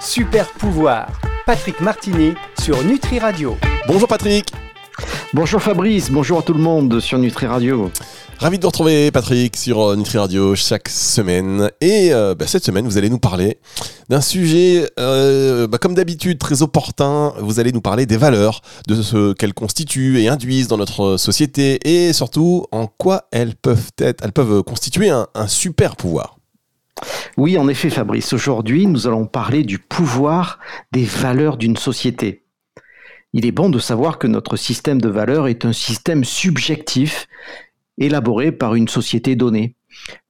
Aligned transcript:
Super 0.00 0.46
pouvoir. 0.52 1.08
Patrick 1.44 1.80
Martini 1.80 2.34
sur 2.60 2.82
Nutri 2.84 3.18
Radio. 3.18 3.56
Bonjour 3.86 4.06
Patrick. 4.06 4.52
Bonjour 5.34 5.60
Fabrice, 5.60 6.10
bonjour 6.10 6.38
à 6.38 6.42
tout 6.42 6.54
le 6.54 6.60
monde 6.60 7.00
sur 7.00 7.18
Nutri 7.18 7.46
Radio. 7.46 7.90
Ravi 8.38 8.58
de 8.58 8.62
vous 8.62 8.68
retrouver 8.68 9.10
Patrick 9.10 9.56
sur 9.56 9.80
euh, 9.80 9.96
Nutri 9.96 10.18
Radio 10.18 10.54
chaque 10.54 10.88
semaine. 10.88 11.70
Et 11.80 12.12
euh, 12.12 12.34
bah, 12.36 12.46
cette 12.46 12.64
semaine, 12.64 12.86
vous 12.86 12.96
allez 12.96 13.10
nous 13.10 13.18
parler 13.18 13.58
d'un 14.08 14.20
sujet, 14.20 14.88
euh, 15.00 15.66
bah, 15.66 15.78
comme 15.78 15.94
d'habitude, 15.94 16.38
très 16.38 16.62
opportun. 16.62 17.34
Vous 17.40 17.58
allez 17.58 17.72
nous 17.72 17.80
parler 17.80 18.06
des 18.06 18.16
valeurs, 18.16 18.62
de 18.86 19.02
ce 19.02 19.32
qu'elles 19.32 19.54
constituent 19.54 20.20
et 20.20 20.28
induisent 20.28 20.68
dans 20.68 20.78
notre 20.78 21.16
société 21.16 21.80
et 21.84 22.12
surtout 22.12 22.66
en 22.70 22.86
quoi 22.86 23.24
elles 23.32 23.56
peuvent 23.56 23.90
être, 23.98 24.24
elles 24.24 24.32
peuvent 24.32 24.62
constituer 24.62 25.10
un, 25.10 25.26
un 25.34 25.48
super 25.48 25.96
pouvoir. 25.96 26.37
Oui, 27.36 27.56
en 27.58 27.68
effet 27.68 27.90
Fabrice, 27.90 28.32
aujourd'hui 28.32 28.86
nous 28.86 29.06
allons 29.06 29.26
parler 29.26 29.62
du 29.62 29.78
pouvoir 29.78 30.58
des 30.92 31.04
valeurs 31.04 31.56
d'une 31.56 31.76
société. 31.76 32.44
Il 33.32 33.44
est 33.44 33.52
bon 33.52 33.68
de 33.68 33.78
savoir 33.78 34.18
que 34.18 34.26
notre 34.26 34.56
système 34.56 35.00
de 35.00 35.08
valeurs 35.08 35.48
est 35.48 35.64
un 35.64 35.72
système 35.72 36.24
subjectif 36.24 37.26
élaboré 37.98 38.52
par 38.52 38.74
une 38.74 38.88
société 38.88 39.36
donnée. 39.36 39.76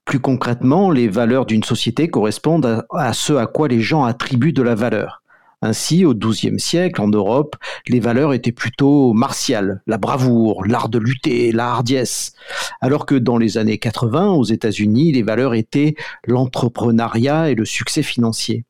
Plus 0.04 0.20
concrètement, 0.20 0.90
les 0.90 1.08
valeurs 1.08 1.46
d'une 1.46 1.62
société 1.62 2.08
correspondent 2.08 2.84
à, 2.90 3.12
ce 3.12 3.34
à 3.34 3.46
quoi 3.46 3.68
les 3.68 3.80
gens 3.80 4.04
attribuent 4.04 4.52
de 4.52 4.62
la 4.62 4.74
valeur. 4.74 5.22
Ainsi, 5.60 6.04
au 6.04 6.14
XIIe 6.14 6.60
siècle, 6.60 7.00
en 7.00 7.08
Europe, 7.08 7.56
les 7.88 7.98
valeurs 7.98 8.32
étaient 8.32 8.52
plutôt 8.52 9.12
martiales, 9.12 9.82
la 9.88 9.98
bravoure, 9.98 10.64
l'art 10.64 10.88
de 10.88 10.98
lutter, 10.98 11.50
la 11.50 11.70
hardiesse. 11.70 12.32
Alors 12.80 13.06
que 13.06 13.16
dans 13.16 13.38
les 13.38 13.58
années 13.58 13.78
80, 13.78 14.30
aux 14.30 14.44
États-Unis, 14.44 15.12
les 15.12 15.22
valeurs 15.24 15.54
étaient 15.54 15.96
l'entrepreneuriat 16.26 17.50
et 17.50 17.56
le 17.56 17.64
succès 17.64 18.04
financier. 18.04 18.64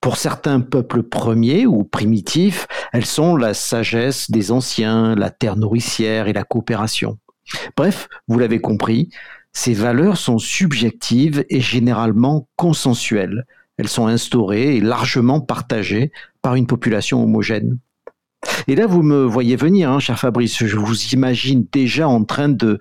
Pour 0.00 0.16
certains 0.16 0.60
peuples 0.60 1.04
premiers 1.04 1.64
ou 1.64 1.84
primitifs, 1.84 2.66
elles 2.92 3.06
sont 3.06 3.36
la 3.36 3.54
sagesse 3.54 4.30
des 4.30 4.50
anciens, 4.50 5.14
la 5.14 5.30
terre 5.30 5.56
nourricière 5.56 6.26
et 6.26 6.32
la 6.32 6.44
coopération. 6.44 7.18
Bref, 7.76 8.08
vous 8.28 8.38
l'avez 8.38 8.60
compris, 8.60 9.10
ces 9.52 9.72
valeurs 9.72 10.16
sont 10.16 10.38
subjectives 10.38 11.44
et 11.48 11.60
généralement 11.60 12.48
consensuelles. 12.56 13.46
Elles 13.76 13.88
sont 13.88 14.06
instaurées 14.06 14.76
et 14.76 14.80
largement 14.80 15.40
partagées 15.40 16.12
par 16.42 16.54
une 16.54 16.66
population 16.66 17.22
homogène. 17.22 17.78
Et 18.68 18.74
là, 18.74 18.86
vous 18.86 19.02
me 19.02 19.24
voyez 19.24 19.56
venir, 19.56 19.90
hein, 19.90 19.98
cher 19.98 20.18
Fabrice, 20.18 20.64
je 20.64 20.76
vous 20.76 21.06
imagine 21.12 21.66
déjà 21.72 22.08
en 22.08 22.24
train 22.24 22.48
de, 22.48 22.78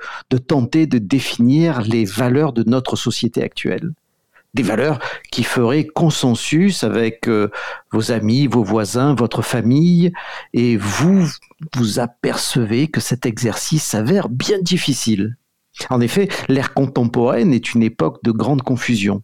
tenter 0.48 0.88
de 0.88 0.98
définir 0.98 1.82
les 1.82 2.06
valeurs 2.06 2.54
de 2.54 2.64
notre 2.68 2.96
société 2.96 3.44
actuelle. 3.44 3.92
Des 4.54 4.64
valeurs 4.64 5.00
qui 5.32 5.44
feraient 5.44 5.86
consensus 5.86 6.84
avec 6.84 7.28
euh, 7.28 7.50
vos 7.92 8.12
amis, 8.12 8.46
vos 8.46 8.64
voisins, 8.64 9.16
votre 9.16 9.42
famille, 9.42 10.12
et 10.54 10.78
vous, 10.78 11.28
vous 11.76 12.00
apercevez 12.00 12.88
que 12.88 13.00
cet 13.00 13.26
exercice 13.26 13.84
s'avère 13.84 14.30
bien 14.30 14.60
difficile. 14.62 15.38
En 15.90 16.02
effet, 16.02 16.30
l'ère 16.50 16.76
contemporaine 16.76 17.52
est 17.52 17.74
une 17.74 17.82
époque 17.82 18.24
de 18.24 18.32
grande 18.32 18.62
confusion. 18.62 19.24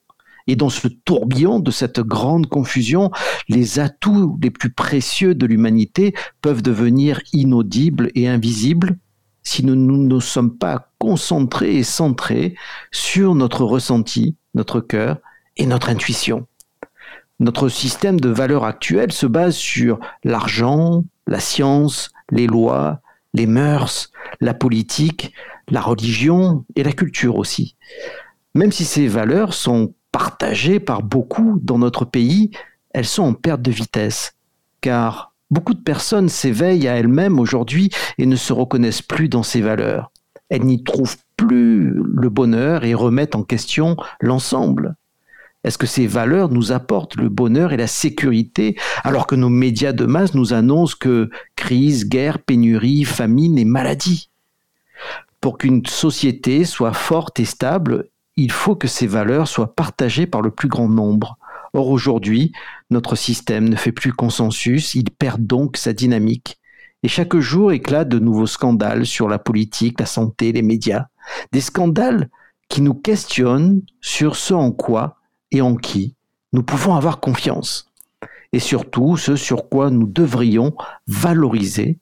Et 0.50 0.56
dans 0.56 0.70
ce 0.70 0.88
tourbillon 0.88 1.60
de 1.60 1.70
cette 1.70 2.00
grande 2.00 2.48
confusion, 2.48 3.12
les 3.50 3.78
atouts 3.78 4.36
les 4.42 4.50
plus 4.50 4.72
précieux 4.72 5.36
de 5.36 5.46
l'humanité 5.46 6.16
peuvent 6.42 6.64
devenir 6.64 7.22
inaudibles 7.34 8.10
et 8.16 8.28
invisibles 8.28 8.98
si 9.44 9.64
nous 9.64 9.76
ne 9.76 10.20
sommes 10.20 10.58
pas 10.58 10.92
concentrés 10.98 11.76
et 11.76 11.84
centrés 11.84 12.56
sur 12.92 13.36
notre 13.36 13.64
ressenti, 13.64 14.38
notre 14.56 14.82
cœur 14.82 15.20
et 15.56 15.68
notre 15.68 15.90
intuition. 15.90 16.48
Notre 17.40 17.70
système 17.70 18.20
de 18.20 18.30
valeurs 18.30 18.66
actuel 18.66 19.12
se 19.12 19.28
base 19.28 19.56
sur 19.56 20.00
l'argent, 20.24 21.04
la 21.28 21.40
science, 21.40 22.10
les 22.32 22.48
lois, 22.48 23.02
les 23.36 23.46
mœurs, 23.46 24.12
la 24.42 24.56
politique, 24.56 25.32
la 25.70 25.82
religion 25.82 26.66
et 26.76 26.82
la 26.82 26.92
culture 26.92 27.36
aussi. 27.36 27.76
Même 28.56 28.72
si 28.72 28.84
ces 28.84 29.08
valeurs 29.08 29.54
sont 29.54 29.94
partagées 30.12 30.80
par 30.80 31.04
beaucoup 31.04 31.60
dans 31.62 31.78
notre 31.78 32.06
pays, 32.06 32.52
elles 32.92 33.06
sont 33.06 33.24
en 33.24 33.34
perte 33.34 33.62
de 33.62 33.72
vitesse, 33.72 34.34
car 34.82 35.34
beaucoup 35.52 35.74
de 35.74 35.82
personnes 35.82 36.30
s'éveillent 36.30 36.88
à 36.88 36.96
elles-mêmes 36.96 37.40
aujourd'hui 37.40 37.90
et 38.18 38.26
ne 38.26 38.36
se 38.36 38.54
reconnaissent 38.54 39.02
plus 39.02 39.30
dans 39.30 39.44
ces 39.44 39.62
valeurs. 39.62 40.12
Elles 40.50 40.66
n'y 40.66 40.84
trouvent 40.84 41.18
plus 41.38 41.94
le 41.94 42.30
bonheur 42.30 42.84
et 42.84 42.94
remettent 42.94 43.36
en 43.36 43.44
question 43.44 43.96
l'ensemble. 44.20 44.96
Est-ce 45.64 45.78
que 45.78 45.88
ces 45.88 46.08
valeurs 46.08 46.50
nous 46.50 46.72
apportent 46.72 47.18
le 47.18 47.28
bonheur 47.28 47.74
et 47.74 47.78
la 47.78 47.88
sécurité 47.88 48.78
alors 49.04 49.28
que 49.28 49.36
nos 49.36 49.50
médias 49.50 49.92
de 49.92 50.06
masse 50.06 50.34
nous 50.34 50.54
annoncent 50.54 50.96
que 51.00 51.30
crise, 51.56 52.08
guerre, 52.08 52.40
pénurie, 52.40 53.04
famine 53.04 53.58
et 53.58 53.66
maladie 53.66 54.30
Pour 55.42 55.58
qu'une 55.58 55.86
société 55.86 56.64
soit 56.64 56.94
forte 56.94 57.42
et 57.42 57.46
stable, 57.46 58.10
il 58.40 58.52
faut 58.52 58.76
que 58.76 58.88
ces 58.88 59.06
valeurs 59.06 59.48
soient 59.48 59.76
partagées 59.76 60.26
par 60.26 60.42
le 60.42 60.50
plus 60.50 60.70
grand 60.70 60.88
nombre. 60.88 61.38
Or 61.74 61.90
aujourd'hui, 61.90 62.54
notre 62.90 63.16
système 63.16 63.68
ne 63.68 63.76
fait 63.76 63.92
plus 63.92 64.14
consensus, 64.14 64.96
il 64.96 65.12
perd 65.12 65.46
donc 65.46 65.76
sa 65.76 65.94
dynamique. 65.94 66.58
Et 67.04 67.08
chaque 67.08 67.36
jour 67.38 67.72
éclate 67.72 68.08
de 68.10 68.18
nouveaux 68.18 68.48
scandales 68.48 69.06
sur 69.06 69.28
la 69.28 69.40
politique, 69.40 70.00
la 70.00 70.06
santé, 70.06 70.52
les 70.52 70.62
médias. 70.62 71.08
Des 71.52 71.62
scandales 71.62 72.30
qui 72.70 72.82
nous 72.82 72.94
questionnent 72.94 73.82
sur 74.00 74.36
ce 74.36 74.54
en 74.54 74.72
quoi 74.72 75.18
et 75.52 75.62
en 75.62 75.76
qui 75.76 76.16
nous 76.54 76.64
pouvons 76.64 76.96
avoir 76.96 77.20
confiance, 77.20 77.92
et 78.54 78.60
surtout 78.60 79.18
ce 79.18 79.36
sur 79.36 79.70
quoi 79.70 79.92
nous 79.92 80.08
devrions 80.08 80.74
valoriser 81.08 82.00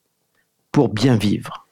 pour 0.72 0.90
bien 0.90 1.18
vivre. 1.18 1.67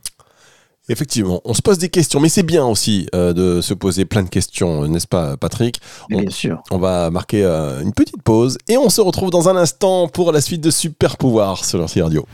Effectivement, 0.87 1.41
on 1.45 1.53
se 1.53 1.61
pose 1.61 1.77
des 1.79 1.89
questions, 1.89 2.19
mais 2.19 2.29
c'est 2.29 2.43
bien 2.43 2.65
aussi 2.65 3.07
euh, 3.15 3.33
de 3.33 3.61
se 3.61 3.73
poser 3.73 4.05
plein 4.05 4.23
de 4.23 4.29
questions, 4.29 4.87
n'est-ce 4.87 5.07
pas, 5.07 5.35
Patrick? 5.35 5.79
Bien 6.09 6.29
sûr. 6.29 6.61
On 6.69 6.77
va 6.77 7.09
marquer 7.09 7.43
euh, 7.43 7.81
une 7.81 7.93
petite 7.93 8.21
pause 8.21 8.57
et 8.67 8.77
on 8.77 8.89
se 8.89 9.01
retrouve 9.01 9.31
dans 9.31 9.49
un 9.49 9.55
instant 9.55 10.07
pour 10.07 10.31
la 10.31 10.41
suite 10.41 10.61
de 10.61 10.69
Super 10.69 11.17
Pouvoir 11.17 11.65
sur 11.65 11.79
Nutri 11.79 12.01
Radio. 12.01 12.25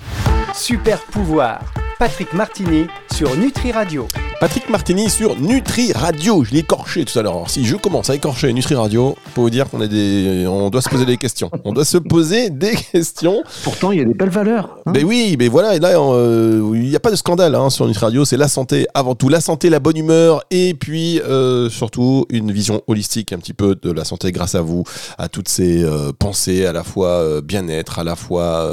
Super 0.54 1.00
Pouvoir, 1.00 1.62
Patrick 2.02 2.34
Martini 2.34 2.88
sur 3.14 3.38
Nutri 3.38 3.72
Radio. 3.72 4.08
Patrick 4.40 4.68
Martini 4.72 5.08
sur 5.08 5.40
Nutri 5.40 5.92
Radio. 5.92 6.44
Je 6.44 6.50
l'ai 6.50 6.62
écorché 6.62 7.06
tout 7.06 7.20
à 7.20 7.22
l'heure. 7.22 7.48
si 7.48 7.64
je 7.64 7.76
commence 7.76 8.10
à 8.10 8.16
écorcher 8.16 8.52
Nutri 8.54 8.74
Radio, 8.74 9.16
pour 9.36 9.44
vous 9.44 9.52
dire 9.52 9.70
qu'on 9.70 9.78
des, 9.78 10.48
on 10.48 10.72
doit 10.72 10.82
se 10.82 10.90
poser 10.90 11.06
des 11.06 11.18
questions. 11.18 11.52
On 11.64 11.74
doit 11.74 11.86
se 11.86 12.00
poser 12.00 12.50
des 12.50 12.76
questions. 12.76 13.44
Pourtant, 13.64 13.92
il 13.92 14.00
y 14.00 14.02
a 14.02 14.06
des 14.06 14.16
belles 14.16 14.32
valeurs. 14.32 14.80
Hein. 14.88 14.94
mais 14.96 15.04
oui, 15.04 15.36
mais 15.38 15.48
voilà. 15.48 15.78
là, 15.78 15.90
euh, 15.90 16.72
il 16.74 16.90
n'y 16.90 16.96
a 16.96 17.00
pas 17.00 17.12
de 17.12 17.16
scandale 17.16 17.54
hein, 17.54 17.70
sur 17.70 17.86
Nutri 17.86 18.04
Radio. 18.04 18.26
C'est 18.26 18.36
la 18.36 18.48
santé 18.48 18.88
avant 18.96 19.14
tout, 19.14 19.30
la 19.30 19.40
santé, 19.40 19.70
la 19.70 19.80
bonne 19.80 19.98
humeur, 19.98 20.42
et 20.50 20.74
puis 20.74 21.22
euh, 21.22 21.70
surtout 21.70 22.26
une 22.32 22.52
vision 22.52 22.82
holistique 22.88 23.34
un 23.34 23.38
petit 23.38 23.54
peu 23.54 23.76
de 23.76 23.92
la 23.92 24.06
santé 24.06 24.32
grâce 24.32 24.56
à 24.56 24.62
vous, 24.62 24.86
à 25.20 25.30
toutes 25.30 25.50
ces 25.50 25.84
euh, 25.84 26.12
pensées 26.18 26.66
à 26.66 26.74
la 26.74 26.84
fois 26.84 27.42
bien-être, 27.44 28.00
à 28.00 28.04
la 28.04 28.16
fois 28.16 28.68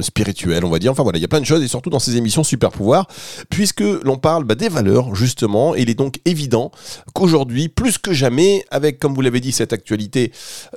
spirituelles, 0.00 0.64
on 0.64 0.70
va 0.70 0.78
dire. 0.78 0.92
Enfin 0.92 1.02
voilà, 1.02 1.18
il 1.18 1.22
y 1.22 1.24
a 1.24 1.28
plein 1.28 1.40
de 1.40 1.44
choses 1.44 1.64
et 1.64 1.68
surtout 1.68 1.90
dans 1.90 1.98
ces 1.98 2.16
émissions 2.16 2.44
super 2.44 2.67
pouvoir, 2.70 3.06
puisque 3.50 3.80
l'on 3.80 4.16
parle 4.16 4.44
bah, 4.44 4.54
des 4.54 4.68
valeurs 4.68 5.14
justement. 5.14 5.74
il 5.74 5.90
est 5.90 5.94
donc 5.94 6.20
évident 6.24 6.70
qu'aujourd'hui, 7.14 7.68
plus 7.68 7.98
que 7.98 8.12
jamais, 8.12 8.64
avec, 8.70 8.98
comme 8.98 9.14
vous 9.14 9.20
l'avez 9.20 9.40
dit, 9.40 9.52
cette 9.52 9.72
actualité 9.72 10.32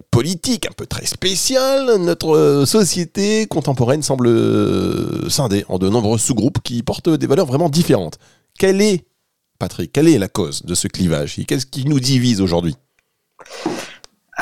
politique 0.10 0.68
un 0.68 0.74
peu 0.74 0.86
très 0.86 1.06
spéciale, 1.06 1.98
notre 2.00 2.64
société 2.66 3.46
contemporaine 3.48 4.04
semble 4.04 4.28
euh, 4.28 5.30
scindée 5.30 5.66
en 5.68 5.78
de 5.78 5.90
nombreux 5.90 6.18
sous-groupes 6.18 6.60
qui 6.64 6.84
portent 6.84 7.10
des 7.10 7.28
valeurs 7.28 7.46
vraiment 7.46 7.70
différentes. 7.70 8.18
Quelle 8.58 8.82
est, 8.82 9.06
Patrick, 9.60 9.92
quelle 9.92 10.08
est 10.08 10.20
la 10.20 10.28
cause 10.28 10.64
de 10.64 10.76
ce 10.76 10.88
clivage? 10.88 11.40
Qu'est-ce 11.48 11.66
qui 11.66 11.86
nous 11.86 12.00
divise 12.00 12.42
aujourd'hui? 12.42 12.76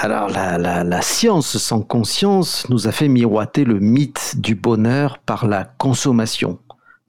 Alors 0.02 0.30
la, 0.30 0.58
la, 0.58 1.02
science 1.02 1.58
sans 1.58 1.82
conscience 1.82 2.70
nous 2.70 2.88
a 2.88 2.92
fait 2.92 3.08
miroiter 3.08 3.66
le 3.66 3.80
mythe 3.80 4.36
du 4.38 4.56
bonheur 4.56 5.18
par 5.20 5.48
la 5.48 5.66
consommation. 5.66 6.60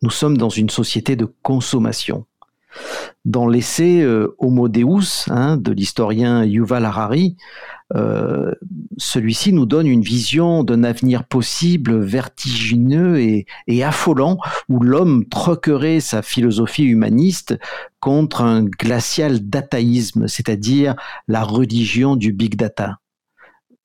Nous 0.02 0.11
sommes 0.11 0.38
dans 0.38 0.49
une 0.49 0.70
société 0.70 1.17
de 1.17 1.26
consommation. 1.43 2.26
Dans 3.25 3.47
l'essai 3.49 4.00
euh, 4.00 4.35
Homo 4.38 4.69
Deus 4.69 5.26
hein, 5.29 5.56
de 5.56 5.73
l'historien 5.73 6.44
Yuval 6.44 6.85
Harari, 6.85 7.37
euh, 7.97 8.55
celui-ci 8.97 9.52
nous 9.52 9.67
donne 9.67 9.88
une 9.88 10.02
vision 10.02 10.62
d'un 10.62 10.85
avenir 10.85 11.25
possible 11.25 11.99
vertigineux 11.99 13.20
et, 13.20 13.47
affolant 13.82 14.38
où 14.69 14.81
l'homme 14.81 15.26
troquerait 15.29 16.00
sa 16.00 16.23
philosophie 16.23 16.85
humaniste 16.85 17.58
contre 17.99 18.43
un 18.43 18.64
glacial 18.64 19.49
dataïsme, 19.49 20.29
c'est-à-dire 20.29 20.94
la 21.26 21.43
religion 21.43 22.14
du 22.17 22.32
big 22.32 22.55
data. 22.55 22.99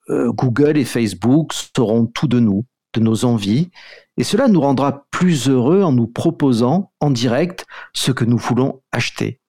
Euh, 0.09 0.31
Google 0.31 0.77
et 0.77 0.85
Facebook 0.85 1.51
sauront 1.53 2.05
tout 2.05 2.27
de 2.27 2.39
nous, 2.39 2.65
de 2.95 3.01
nos 3.01 3.25
envies, 3.25 3.69
et 4.17 4.23
cela 4.23 4.47
nous 4.47 4.61
rendra 4.61 5.05
plus 5.11 5.49
heureux 5.49 5.83
en 5.83 5.91
nous 5.91 6.07
proposant 6.07 6.91
en 6.99 7.11
direct 7.11 7.65
ce 7.93 8.11
que 8.11 8.25
nous 8.25 8.37
voulons 8.37 8.81
acheter. 8.91 9.39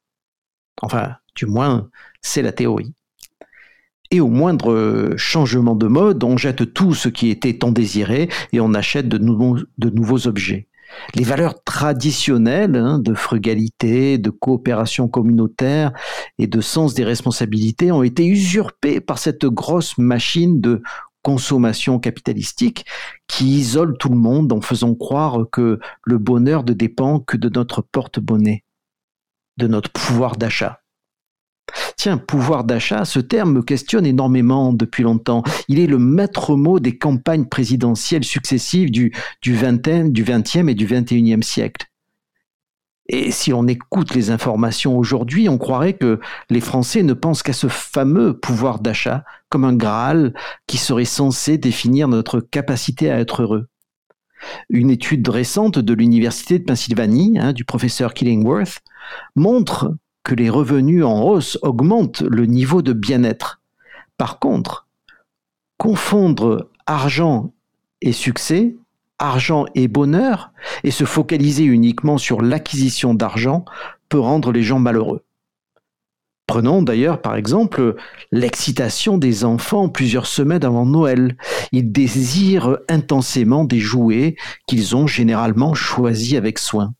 Enfin, 0.83 1.17
du 1.35 1.47
moins, 1.47 1.89
c'est 2.21 2.43
la 2.43 2.53
théorie. 2.53 2.93
Et 4.11 4.21
au 4.21 4.29
moindre 4.29 5.15
changement 5.17 5.75
de 5.75 5.87
mode, 5.87 6.23
on 6.23 6.37
jette 6.37 6.73
tout 6.73 6.95
ce 6.95 7.09
qui 7.09 7.31
était 7.31 7.59
tant 7.59 7.73
désiré 7.73 8.29
et 8.53 8.61
on 8.61 8.75
achète 8.75 9.09
de 9.09 9.19
nouveaux, 9.19 10.27
objets. 10.27 10.69
Les 11.15 11.25
valeurs 11.25 11.63
traditionnelles 11.65 12.77
hein, 12.77 13.01
de 13.01 13.15
frugalité, 13.15 14.19
de 14.19 14.31
coopération 14.31 15.09
communautaire 15.09 15.93
et 16.39 16.47
de 16.47 16.61
sens 16.61 16.95
des 16.95 17.05
responsabilités 17.05 17.91
ont 17.91 18.05
été 18.05 18.25
usurpées 18.25 19.01
par 19.01 19.19
cette 19.19 19.47
grosse 19.47 19.99
machine 19.99 20.61
de 20.61 20.83
consommation 21.27 21.99
capitalistique 21.99 22.87
qui 23.27 23.47
isole 23.59 23.99
tout 23.99 24.11
le 24.11 24.17
monde 24.17 24.53
en 24.53 24.61
faisant 24.61 24.95
croire 24.95 25.51
que 25.51 25.81
le 26.05 26.19
bonheur 26.19 26.63
ne 26.63 26.73
dépend 26.73 27.19
que 27.19 27.37
de 27.37 27.49
notre 27.49 27.83
porte-bonnet, 27.83 28.63
de 29.57 29.67
notre 29.67 29.91
pouvoir 29.91 30.37
d'achat. 30.37 30.83
Tiens, 31.97 32.17
pouvoir 32.17 32.63
d'achat, 32.63 33.05
ce 33.05 33.19
terme 33.19 33.55
me 33.55 33.63
questionne 33.63 34.07
énormément 34.07 34.73
depuis 34.73 35.03
longtemps. 35.03 35.43
Il 35.67 35.81
est 35.81 35.89
le 35.89 35.99
maître 35.99 36.55
mot 36.55 36.79
des 36.79 36.97
campagnes 36.97 37.47
présidentielles 37.47 38.23
successives 38.23 38.93
du, 38.93 39.13
du, 39.43 39.57
20, 39.57 40.13
du 40.13 40.23
20e 40.23 40.71
et 40.71 40.75
du 40.77 40.87
21e 40.87 41.43
siècle. 41.43 41.89
Et 43.09 43.31
si 43.31 43.53
on 43.53 43.69
écoute 43.69 44.15
les 44.15 44.31
informations 44.31 44.99
aujourd'hui, 44.99 45.49
on 45.49 45.59
croirait 45.59 45.95
que 45.95 46.19
les 46.51 46.61
Français 46.61 47.03
ne 47.03 47.13
pensent 47.13 47.43
qu'à 47.43 47.53
ce 47.53 47.69
fameux 47.69 48.37
pouvoir 48.37 48.81
d'achat 48.81 49.25
comme 49.49 49.65
un 49.65 49.77
Graal 49.77 50.35
qui 50.67 50.77
serait 50.77 51.05
censé 51.05 51.57
définir 51.57 52.09
notre 52.09 52.41
capacité 52.41 53.11
à 53.11 53.21
être 53.21 53.43
heureux. 53.43 53.69
Une 54.69 54.91
étude 54.91 55.29
récente 55.29 55.79
de 55.79 55.95
l'Université 55.95 56.59
de 56.59 56.65
Pennsylvanie, 56.65 57.39
hein, 57.39 57.53
du 57.53 57.65
professeur 57.65 58.13
Killingworth, 58.13 58.81
montre 59.35 59.95
que 60.25 60.35
les 60.35 60.51
revenus 60.51 61.05
en 61.05 61.23
hausse 61.23 61.59
augmentent 61.63 62.23
le 62.23 62.47
niveau 62.47 62.83
de 62.83 62.93
bien-être. 62.93 63.61
Par 64.19 64.41
contre, 64.41 64.89
confondre 65.79 66.71
argent 66.87 67.53
et 68.01 68.13
succès, 68.13 68.77
argent 69.19 69.67
et 69.75 69.89
bonheur, 69.89 70.53
et 70.85 70.91
se 70.91 71.05
focaliser 71.05 71.65
uniquement 71.65 72.19
sur 72.19 72.43
l'acquisition 72.43 73.15
d'argent 73.15 73.65
peut 74.09 74.21
rendre 74.21 74.53
les 74.53 74.63
gens 74.63 74.79
malheureux. 74.79 75.25
Prenons 76.47 76.83
d'ailleurs 76.83 77.21
par 77.21 77.35
exemple 77.35 77.97
l'excitation 78.31 79.19
des 79.19 79.45
enfants 79.45 79.89
plusieurs 79.89 80.27
semaines 80.27 80.65
avant 80.65 80.87
Noël. 80.87 81.37
Ils 81.73 81.91
désirent 81.91 82.79
intensément 82.89 83.65
des 83.65 83.81
jouets 83.81 84.37
qu'ils 84.69 84.95
ont 84.95 85.09
généralement 85.09 85.75
choisis 85.75 86.35
avec 86.35 86.61
soin. 86.61 86.95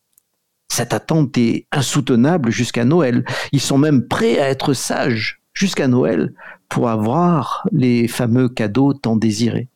Cette 0.69 0.93
attente 0.93 1.39
est 1.39 1.67
insoutenable 1.71 2.51
jusqu'à 2.51 2.85
Noël. 2.85 3.25
Ils 3.53 3.61
sont 3.61 3.79
même 3.79 4.09
prêts 4.09 4.41
à 4.41 4.49
être 4.49 4.73
sages 4.73 5.41
jusqu'à 5.55 5.87
Noël 5.87 6.35
pour 6.69 6.89
avoir 6.89 7.67
les 7.71 8.09
fameux 8.09 8.49
cadeaux 8.49 8.95
tant 8.95 9.17
désirés. 9.17 9.69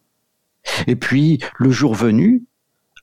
Et 0.87 0.97
puis, 0.97 1.41
le 1.59 1.71
jour 1.71 1.95
venu, 1.95 2.45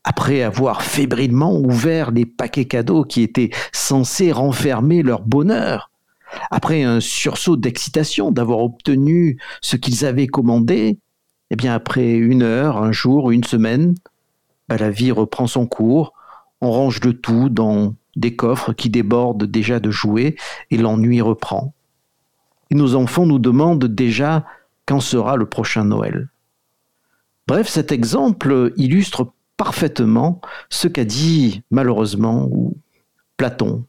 après 0.04 0.42
avoir 0.42 0.83
fébrilement 0.83 1.56
ouvert 1.56 2.12
les 2.12 2.25
paquets 2.25 2.65
cadeaux 2.65 3.04
qui 3.04 3.21
étaient 3.21 3.51
censés 3.74 4.31
renfermer 4.31 5.04
leur 5.04 5.21
bonheur, 5.21 5.92
après 6.51 6.83
un 6.83 7.00
sursaut 7.00 7.57
d'excitation 7.57 8.31
d'avoir 8.31 8.59
obtenu 8.59 9.38
ce 9.62 9.75
qu'ils 9.75 10.06
avaient 10.06 10.27
commandé, 10.27 11.00
eh 11.50 11.56
bien 11.56 11.74
après 11.74 12.13
une 12.13 12.44
heure, 12.44 12.77
un 12.77 12.92
jour, 12.92 13.31
une 13.31 13.44
semaine, 13.44 13.95
bah, 14.68 14.77
la 14.77 14.89
vie 14.89 15.12
reprend 15.12 15.48
son 15.48 15.65
cours 15.65 16.13
on 16.62 16.71
range 16.71 17.01
le 17.04 17.13
tout 17.13 17.50
dans 17.50 17.95
des 18.15 18.36
coffres 18.36 18.74
qui 18.74 18.89
débordent 18.89 19.44
déjà 19.44 19.80
de 19.80 19.92
jouets 19.92 20.36
et 20.71 20.77
l'ennui 20.77 21.21
reprend. 21.21 21.74
Et 22.69 22.75
nos 22.75 22.95
enfants 22.95 23.25
nous 23.25 23.39
demandent 23.39 23.86
déjà 23.86 24.45
quand 24.86 25.00
sera 25.00 25.36
le 25.36 25.45
prochain 25.45 25.86
Noël. 25.86 26.30
Bref, 27.48 27.68
cet 27.68 27.92
exemple 27.92 28.74
illustre 28.78 29.34
parfaitement 29.56 30.42
ce 30.70 30.88
qu'a 30.88 31.06
dit 31.06 31.62
malheureusement 31.72 32.50
Platon. 33.38 33.86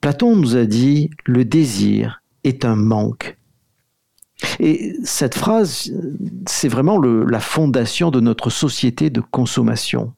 Platon 0.00 0.36
nous 0.36 0.56
a 0.56 0.64
dit 0.64 1.10
le 1.24 1.44
désir 1.44 2.22
est 2.44 2.64
un 2.64 2.76
manque. 2.76 3.36
Et 4.60 4.94
cette 5.02 5.34
phrase, 5.34 5.92
c'est 6.46 6.68
vraiment 6.68 6.98
la 6.98 7.40
fondation 7.40 8.10
de 8.10 8.20
notre 8.20 8.50
société 8.50 9.10
de 9.10 9.20
consommation. 9.20 10.12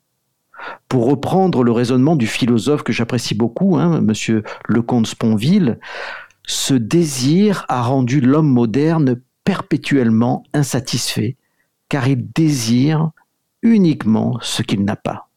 Pour 0.88 1.06
reprendre 1.06 1.62
le 1.62 1.72
raisonnement 1.72 2.16
du 2.16 2.26
philosophe 2.26 2.82
que 2.82 2.92
j'apprécie 2.92 3.34
beaucoup, 3.34 3.76
hein, 3.76 4.00
Monsieur 4.00 4.42
Lecomte 4.68 5.06
Sponville, 5.06 5.78
ce 6.44 6.74
désir 6.74 7.64
a 7.68 7.82
rendu 7.82 8.20
l'homme 8.20 8.48
moderne 8.48 9.20
perpétuellement 9.44 10.42
insatisfait, 10.52 11.36
car 11.88 12.08
il 12.08 12.30
désire 12.32 13.10
uniquement 13.62 14.38
ce 14.42 14.62
qu'il 14.62 14.84
n'a 14.84 14.96
pas. 14.96 15.28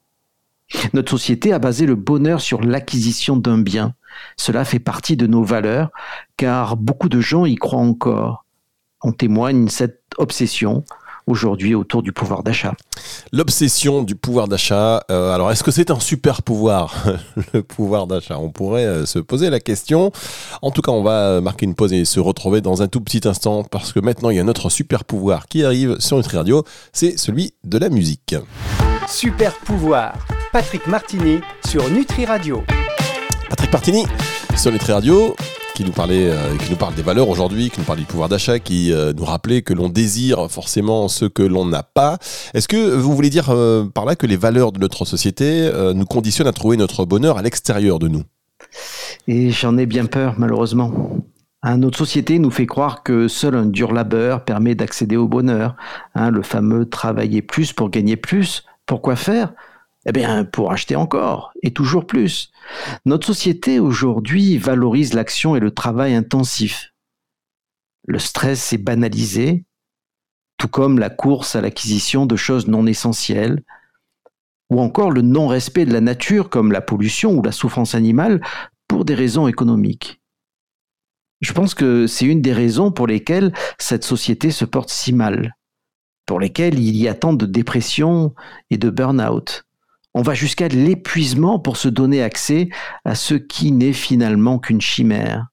Notre 0.94 1.12
société 1.12 1.54
a 1.54 1.60
basé 1.60 1.86
le 1.86 1.96
bonheur 1.96 2.42
sur 2.42 2.62
l'acquisition 2.62 3.36
d'un 3.36 3.58
bien. 3.58 3.94
Cela 4.38 4.66
fait 4.66 4.80
partie 4.80 5.18
de 5.18 5.28
nos 5.28 5.44
valeurs, 5.44 5.92
car 6.38 6.78
beaucoup 6.78 7.10
de 7.10 7.20
gens 7.20 7.46
y 7.46 7.56
croient 7.56 7.80
encore. 7.80 8.46
En 9.02 9.12
témoigne 9.12 9.68
cette 9.68 10.04
obsession 10.18 10.84
aujourd'hui 11.32 11.74
autour 11.74 12.04
du 12.04 12.12
pouvoir 12.12 12.44
d'achat. 12.44 12.74
L'obsession 13.32 14.04
du 14.04 14.16
pouvoir 14.16 14.48
d'achat. 14.48 15.04
Euh, 15.10 15.34
alors, 15.34 15.52
est-ce 15.52 15.64
que 15.64 15.72
c'est 15.72 15.90
un 15.90 16.00
super 16.00 16.44
pouvoir, 16.44 17.06
le 17.54 17.64
pouvoir 17.64 18.08
d'achat 18.08 18.38
On 18.38 18.50
pourrait 18.50 18.86
euh, 18.86 19.06
se 19.06 19.20
poser 19.20 19.50
la 19.50 19.60
question. 19.60 20.12
En 20.62 20.72
tout 20.72 20.82
cas, 20.82 20.92
on 20.92 21.04
va 21.04 21.42
marquer 21.42 21.66
une 21.66 21.76
pause 21.76 21.94
et 21.94 22.06
se 22.06 22.20
retrouver 22.20 22.62
dans 22.62 22.82
un 22.82 22.88
tout 22.88 23.02
petit 23.02 23.28
instant 23.28 23.64
parce 23.64 23.94
que 23.94 24.00
maintenant, 24.00 24.30
il 24.30 24.38
y 24.38 24.40
a 24.40 24.44
notre 24.44 24.70
super 24.70 25.06
pouvoir 25.06 25.48
qui 25.48 25.64
arrive 25.64 25.98
sur 26.00 26.18
Nutri 26.18 26.38
Radio. 26.38 26.64
C'est 26.94 27.18
celui 27.18 27.54
de 27.64 27.78
la 27.78 27.90
musique. 27.90 28.36
Super 29.08 29.54
pouvoir. 29.60 30.14
Patrick 30.52 30.86
Martini 30.88 31.40
sur 31.68 31.90
Nutri 31.90 32.26
Radio. 32.26 32.64
Patrick 33.50 33.72
Martini 33.72 34.06
sur 34.58 34.72
Nutri 34.72 34.92
Radio 34.92 35.36
qui 35.76 35.84
nous 35.84 35.92
parlait, 35.92 36.30
euh, 36.30 36.76
parle 36.78 36.96
des 36.96 37.02
valeurs 37.02 37.30
aujourd'hui, 37.30 37.70
qui 37.70 37.80
nous 37.80 37.86
parle 37.86 38.00
du 38.00 38.06
pouvoir 38.06 38.30
d'achat, 38.30 38.60
qui 38.60 38.92
euh, 38.92 39.14
nous 39.14 39.26
rappelait 39.26 39.62
que 39.62 39.74
l'on 39.74 39.90
désire 39.90 40.50
forcément 40.50 41.08
ce 41.08 41.26
que 41.26 41.44
l'on 41.44 41.66
n'a 41.66 41.84
pas. 41.84 42.18
Est-ce 42.54 42.68
que 42.68 42.96
vous 42.96 43.16
voulez 43.16 43.30
dire 43.30 43.50
euh, 43.50 43.86
par 43.86 44.06
là 44.06 44.16
que 44.16 44.28
les 44.28 44.38
valeurs 44.38 44.72
de 44.72 44.80
notre 44.80 45.06
société 45.06 45.70
nous 45.96 46.06
conditionnent 46.06 46.48
à 46.48 46.54
trouver 46.54 46.78
notre 46.78 47.06
bonheur 47.06 47.38
à 47.38 47.42
l'extérieur 47.42 48.00
de 48.00 48.08
nous? 48.08 48.24
Et 49.28 49.52
j'en 49.52 49.78
ai 49.78 49.86
bien 49.86 50.06
peur, 50.06 50.36
malheureusement. 50.38 50.92
Hein, 51.64 51.78
notre 51.78 51.98
société 51.98 52.40
nous 52.40 52.52
fait 52.52 52.66
croire 52.66 53.04
que 53.04 53.28
seul 53.28 53.56
un 53.56 53.66
dur 53.66 53.94
labeur 53.94 54.44
permet 54.44 54.76
d'accéder 54.76 55.16
au 55.16 55.28
bonheur. 55.28 55.76
Hein, 56.16 56.32
le 56.32 56.42
fameux 56.42 56.90
travailler 56.90 57.42
plus 57.42 57.74
pour 57.74 57.90
gagner 57.90 58.16
plus. 58.16 58.64
Pourquoi 58.86 59.16
faire? 59.16 59.54
Eh 60.06 60.12
bien, 60.12 60.46
pour 60.46 60.72
acheter 60.72 60.96
encore, 60.96 61.54
et 61.62 61.72
toujours 61.72 62.08
plus. 62.08 62.52
Notre 63.06 63.28
société 63.28 63.80
aujourd'hui 63.80 64.58
valorise 64.58 65.14
l'action 65.14 65.56
et 65.56 65.60
le 65.60 65.72
travail 65.72 66.16
intensif. 66.16 66.94
Le 68.08 68.18
stress 68.18 68.74
est 68.74 68.80
banalisé, 68.80 69.64
tout 70.58 70.68
comme 70.68 70.98
la 70.98 71.10
course 71.10 71.56
à 71.56 71.62
l'acquisition 71.62 72.26
de 72.26 72.36
choses 72.36 72.68
non 72.68 72.88
essentielles, 72.88 73.64
ou 74.72 74.80
encore 74.82 75.12
le 75.12 75.22
non-respect 75.22 75.86
de 75.86 75.94
la 75.94 76.02
nature 76.02 76.50
comme 76.50 76.72
la 76.72 76.82
pollution 76.82 77.34
ou 77.34 77.44
la 77.44 77.52
souffrance 77.52 77.94
animale 77.94 78.42
pour 78.88 79.06
des 79.06 79.16
raisons 79.16 79.48
économiques. 79.48 80.22
Je 81.42 81.54
pense 81.54 81.74
que 81.74 82.08
c'est 82.08 82.26
une 82.26 82.42
des 82.42 82.54
raisons 82.54 82.92
pour 82.92 83.08
lesquelles 83.08 83.54
cette 83.80 84.04
société 84.04 84.52
se 84.52 84.66
porte 84.66 84.90
si 84.90 85.14
mal, 85.14 85.56
pour 86.26 86.40
lesquelles 86.40 86.80
il 86.80 86.96
y 86.96 87.08
a 87.08 87.14
tant 87.14 87.34
de 87.34 87.46
dépression 87.46 88.34
et 88.70 88.78
de 88.78 88.90
burn-out 88.90 89.66
on 90.14 90.22
va 90.22 90.34
jusqu'à 90.34 90.68
l'épuisement 90.68 91.60
pour 91.60 91.78
se 91.78 91.88
donner 91.88 92.22
accès 92.22 92.70
à 93.06 93.16
ce 93.16 93.36
qui 93.36 93.72
n'est 93.72 93.94
finalement 93.94 94.60
qu'une 94.60 94.82
chimère. 94.82 95.48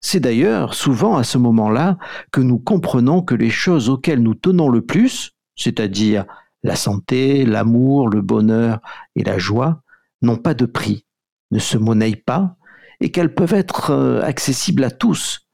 C'est 0.00 0.20
d'ailleurs 0.20 0.74
souvent 0.74 1.16
à 1.16 1.24
ce 1.24 1.38
moment-là 1.38 1.98
que 2.32 2.40
nous 2.40 2.58
comprenons 2.58 3.22
que 3.22 3.34
les 3.34 3.50
choses 3.50 3.88
auxquelles 3.88 4.22
nous 4.22 4.34
tenons 4.34 4.68
le 4.68 4.82
plus, 4.82 5.32
c'est-à-dire 5.56 6.26
la 6.62 6.76
santé, 6.76 7.44
l'amour, 7.44 8.08
le 8.08 8.20
bonheur 8.20 8.80
et 9.14 9.24
la 9.24 9.38
joie, 9.38 9.82
n'ont 10.22 10.36
pas 10.36 10.54
de 10.54 10.66
prix, 10.66 11.06
ne 11.50 11.58
se 11.58 11.78
monnaient 11.78 12.16
pas, 12.16 12.56
et 13.00 13.10
qu'elles 13.10 13.34
peuvent 13.34 13.54
être 13.54 13.90
euh, 13.90 14.22
accessibles 14.22 14.84
à 14.84 14.90
tous, 14.90 15.45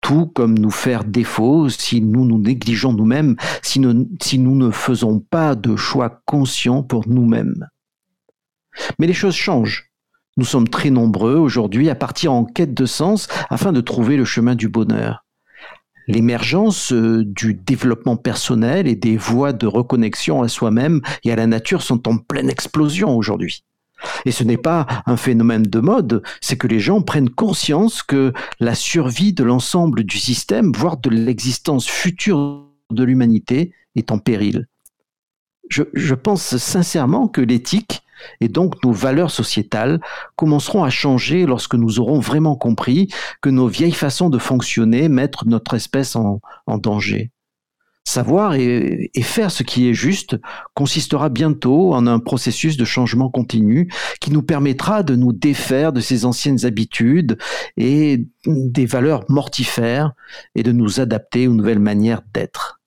tout 0.00 0.26
comme 0.26 0.58
nous 0.58 0.70
faire 0.70 1.04
défaut 1.04 1.68
si 1.68 2.00
nous 2.00 2.24
nous 2.24 2.38
négligeons 2.38 2.92
nous-mêmes, 2.92 3.36
si, 3.62 3.78
nous 3.80 4.56
ne 4.56 4.70
faisons 4.70 5.20
pas 5.20 5.54
de 5.54 5.76
choix 5.76 6.22
conscients 6.24 6.82
pour 6.82 7.08
nous-mêmes. 7.08 7.68
Mais 8.98 9.06
les 9.06 9.14
choses 9.14 9.34
changent. 9.34 9.90
Nous 10.36 10.44
sommes 10.44 10.68
très 10.68 10.90
nombreux 10.90 11.34
aujourd'hui 11.34 11.90
à 11.90 11.94
partir 11.94 12.32
en 12.32 12.44
quête 12.44 12.74
de 12.74 12.86
sens 12.86 13.28
afin 13.50 13.72
de 13.72 13.80
trouver 13.80 14.16
le 14.16 14.24
chemin 14.24 14.54
du 14.54 14.68
bonheur. 14.68 15.24
L'émergence 16.06 16.92
euh, 16.92 17.24
du 17.24 17.54
développement 17.54 18.16
personnel 18.16 18.88
et 18.88 18.96
des 18.96 19.16
voies 19.16 19.52
de 19.52 19.66
reconnexion 19.66 20.42
à 20.42 20.48
soi-même 20.48 21.02
et 21.24 21.32
à 21.32 21.36
la 21.36 21.46
nature 21.46 21.82
sont 21.82 22.08
en 22.08 22.16
pleine 22.16 22.50
explosion 22.50 23.16
aujourd'hui. 23.16 23.64
Et 24.24 24.30
ce 24.30 24.44
n'est 24.44 24.56
pas 24.56 24.86
un 25.06 25.16
phénomène 25.16 25.62
de 25.62 25.80
mode, 25.80 26.22
c'est 26.40 26.56
que 26.56 26.66
les 26.66 26.80
gens 26.80 27.02
prennent 27.02 27.30
conscience 27.30 28.02
que 28.02 28.32
la 28.58 28.74
survie 28.74 29.32
de 29.32 29.44
l'ensemble 29.44 30.04
du 30.04 30.18
système, 30.18 30.72
voire 30.72 30.96
de 30.96 31.10
l'existence 31.10 31.86
future 31.86 32.66
de 32.90 33.04
l'humanité, 33.04 33.72
est 33.96 34.10
en 34.10 34.18
péril. 34.18 34.66
Je, 35.68 36.14
pense 36.14 36.56
sincèrement 36.56 37.28
que 37.28 37.40
l'éthique 37.40 38.02
et 38.40 38.48
donc 38.48 38.82
nos 38.84 38.92
valeurs 38.92 39.30
sociétales 39.30 40.00
commenceront 40.34 40.82
à 40.82 40.90
changer 40.90 41.46
lorsque 41.46 41.76
nous 41.76 42.00
aurons 42.00 42.18
vraiment 42.18 42.56
compris 42.56 43.08
que 43.40 43.50
nos 43.50 43.68
vieilles 43.68 43.92
façons 43.92 44.30
de 44.30 44.38
fonctionner 44.38 45.08
mettent 45.08 45.44
notre 45.46 45.74
espèce 45.74 46.16
en 46.16 46.40
danger. 46.66 47.30
Savoir 48.10 48.54
et, 48.54 49.08
faire 49.22 49.52
ce 49.52 49.62
qui 49.62 49.88
est 49.88 49.94
juste 49.94 50.36
consistera 50.74 51.28
bientôt 51.28 51.94
en 51.94 52.08
un 52.08 52.18
processus 52.18 52.76
de 52.76 52.84
changement 52.84 53.30
continu 53.30 53.88
qui 54.20 54.32
nous 54.32 54.42
permettra 54.42 55.04
de 55.04 55.14
nous 55.14 55.32
défaire 55.32 55.92
de 55.92 56.00
ces 56.00 56.24
anciennes 56.24 56.66
habitudes 56.66 57.38
et 57.76 58.26
des 58.46 58.84
valeurs 58.84 59.24
mortifères 59.28 60.10
et 60.56 60.64
de 60.64 60.72
nous 60.72 60.98
adapter 60.98 61.46
aux 61.46 61.54
nouvelles 61.54 61.78
manières 61.78 62.22
d'être. 62.34 62.80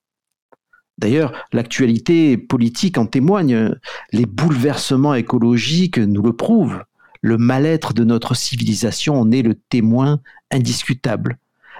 D'ailleurs, 0.97 1.31
l'actualité 1.53 2.37
politique 2.37 2.97
en 2.97 3.05
témoigne, 3.05 3.75
les 4.11 4.25
bouleversements 4.25 5.15
écologiques 5.15 5.99
nous 5.99 6.21
le 6.21 6.35
prouvent, 6.35 6.83
le 7.21 7.37
mal-être 7.37 7.93
de 7.93 8.03
notre 8.03 8.35
civilisation 8.35 9.17
en 9.17 9.31
est 9.31 9.41
le 9.41 9.55
témoin 9.55 10.19
indiscutable. 10.51 11.39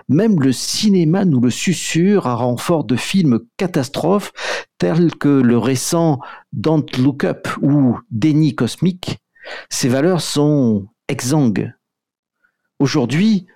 Même 0.10 0.40
le 0.40 0.52
cinéma 0.52 1.26
nous 1.26 1.40
le 1.40 1.50
susurre 1.50 2.28
à 2.28 2.36
renfort 2.36 2.84
de 2.84 2.96
films 2.96 3.40
catastrophes 3.58 4.34
tels 4.78 5.16
que 5.16 5.30
le 5.30 5.58
récent 5.58 6.20
Don't 6.52 6.86
Look 6.98 7.24
Up 7.24 7.48
ou 7.62 7.98
Déni 8.12 8.56
cosmique. 8.56 9.20
Ces 9.70 9.90
valeurs 9.90 10.22
sont 10.22 10.88
exsangues. 11.08 11.74
Aujourd'hui, 12.80 13.48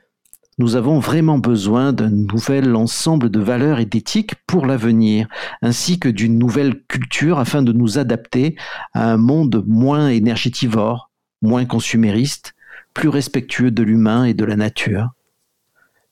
nous 0.60 0.76
avons 0.76 1.00
vraiment 1.00 1.38
besoin 1.38 1.94
d'un 1.94 2.10
nouvel 2.10 2.76
ensemble 2.76 3.30
de 3.30 3.40
valeurs 3.40 3.80
et 3.80 3.86
d'éthiques 3.86 4.34
pour 4.48 4.66
l'avenir, 4.66 5.28
ainsi 5.62 6.00
que 6.00 6.10
d'une 6.10 6.40
nouvelle 6.40 6.82
culture 6.88 7.38
afin 7.38 7.62
de 7.62 7.72
nous 7.72 8.00
adapter 8.00 8.56
à 8.94 9.12
un 9.12 9.18
monde 9.18 9.64
moins 9.68 10.10
énergétivore, 10.10 11.12
moins 11.44 11.66
consumériste, 11.66 12.56
plus 12.96 13.10
respectueux 13.10 13.70
de 13.70 13.84
l'humain 13.84 14.26
et 14.26 14.34
de 14.34 14.46
la 14.46 14.56
nature. 14.56 15.10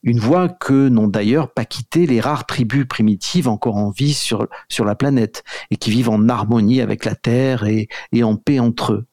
Une 0.06 0.20
voie 0.20 0.50
que 0.50 0.88
n'ont 0.88 1.08
d'ailleurs 1.08 1.52
pas 1.52 1.66
quitté 1.66 2.06
les 2.06 2.22
rares 2.22 2.46
tribus 2.46 2.86
primitives 2.88 3.48
encore 3.48 3.76
en 3.76 3.90
vie 3.90 4.14
sur, 4.14 4.48
la 4.80 4.96
planète 4.96 5.44
et 5.72 5.78
qui 5.78 5.90
vivent 5.90 6.10
en 6.10 6.30
harmonie 6.30 6.80
avec 6.80 7.06
la 7.06 7.16
Terre 7.16 7.66
et, 7.66 7.90
en 8.24 8.36
paix 8.36 8.60
entre 8.60 8.94
eux. 8.94 9.06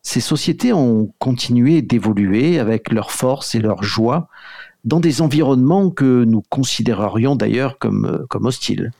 Ces 0.00 0.20
sociétés 0.20 0.72
ont 0.72 1.12
continué 1.18 1.82
d'évoluer 1.82 2.58
avec 2.58 2.90
leur 2.90 3.10
force 3.10 3.54
et 3.54 3.60
leur 3.60 3.82
joie 3.82 4.28
dans 4.84 5.00
des 5.00 5.20
environnements 5.20 5.90
que 5.90 6.24
nous 6.24 6.42
considérerions 6.48 7.36
d'ailleurs 7.36 7.78
comme, 7.78 8.24
comme 8.30 8.46
hostiles. 8.46 8.90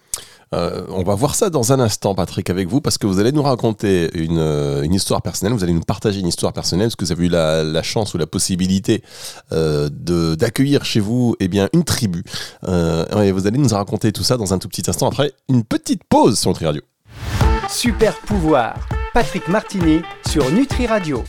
Euh, 0.54 0.82
on 0.88 1.02
va 1.02 1.14
voir 1.14 1.34
ça 1.34 1.50
dans 1.50 1.72
un 1.72 1.80
instant, 1.80 2.14
Patrick, 2.14 2.50
avec 2.50 2.68
vous, 2.68 2.80
parce 2.80 2.98
que 2.98 3.06
vous 3.06 3.18
allez 3.18 3.32
nous 3.32 3.42
raconter 3.42 4.10
une, 4.14 4.38
euh, 4.38 4.86
histoire 4.92 5.22
personnelle, 5.22 5.54
vous 5.54 5.64
allez 5.64 5.72
nous 5.72 5.80
partager 5.80 6.20
une 6.20 6.26
histoire 6.26 6.52
personnelle, 6.52 6.88
parce 6.88 6.96
que 6.96 7.04
vous 7.04 7.12
avez 7.12 7.26
eu 7.26 7.28
la, 7.28 7.82
chance 7.82 8.14
ou 8.14 8.18
la 8.18 8.26
possibilité 8.26 9.02
euh, 9.52 9.88
d'accueillir 10.36 10.84
chez 10.84 11.00
vous 11.00 11.34
eh 11.40 11.48
bien, 11.48 11.68
une 11.72 11.84
tribu. 11.84 12.22
et 12.68 13.32
vous 13.32 13.46
allez 13.46 13.58
nous 13.58 13.68
raconter 13.68 14.12
tout 14.12 14.22
ça 14.22 14.36
dans 14.36 14.52
un 14.52 14.58
tout 14.58 14.68
petit 14.68 14.88
instant, 14.88 15.08
après 15.08 15.32
une 15.48 15.64
petite 15.64 16.02
pause 16.04 16.38
sur 16.38 16.50
Nutri 16.50 16.66
Radio. 16.66 16.82
Super 17.68 18.14
pouvoir, 18.20 18.76
Patrick 19.14 19.48
Martini 19.48 20.00
sur 20.28 20.50
Nutri 20.50 20.86
Radio. 20.86 21.24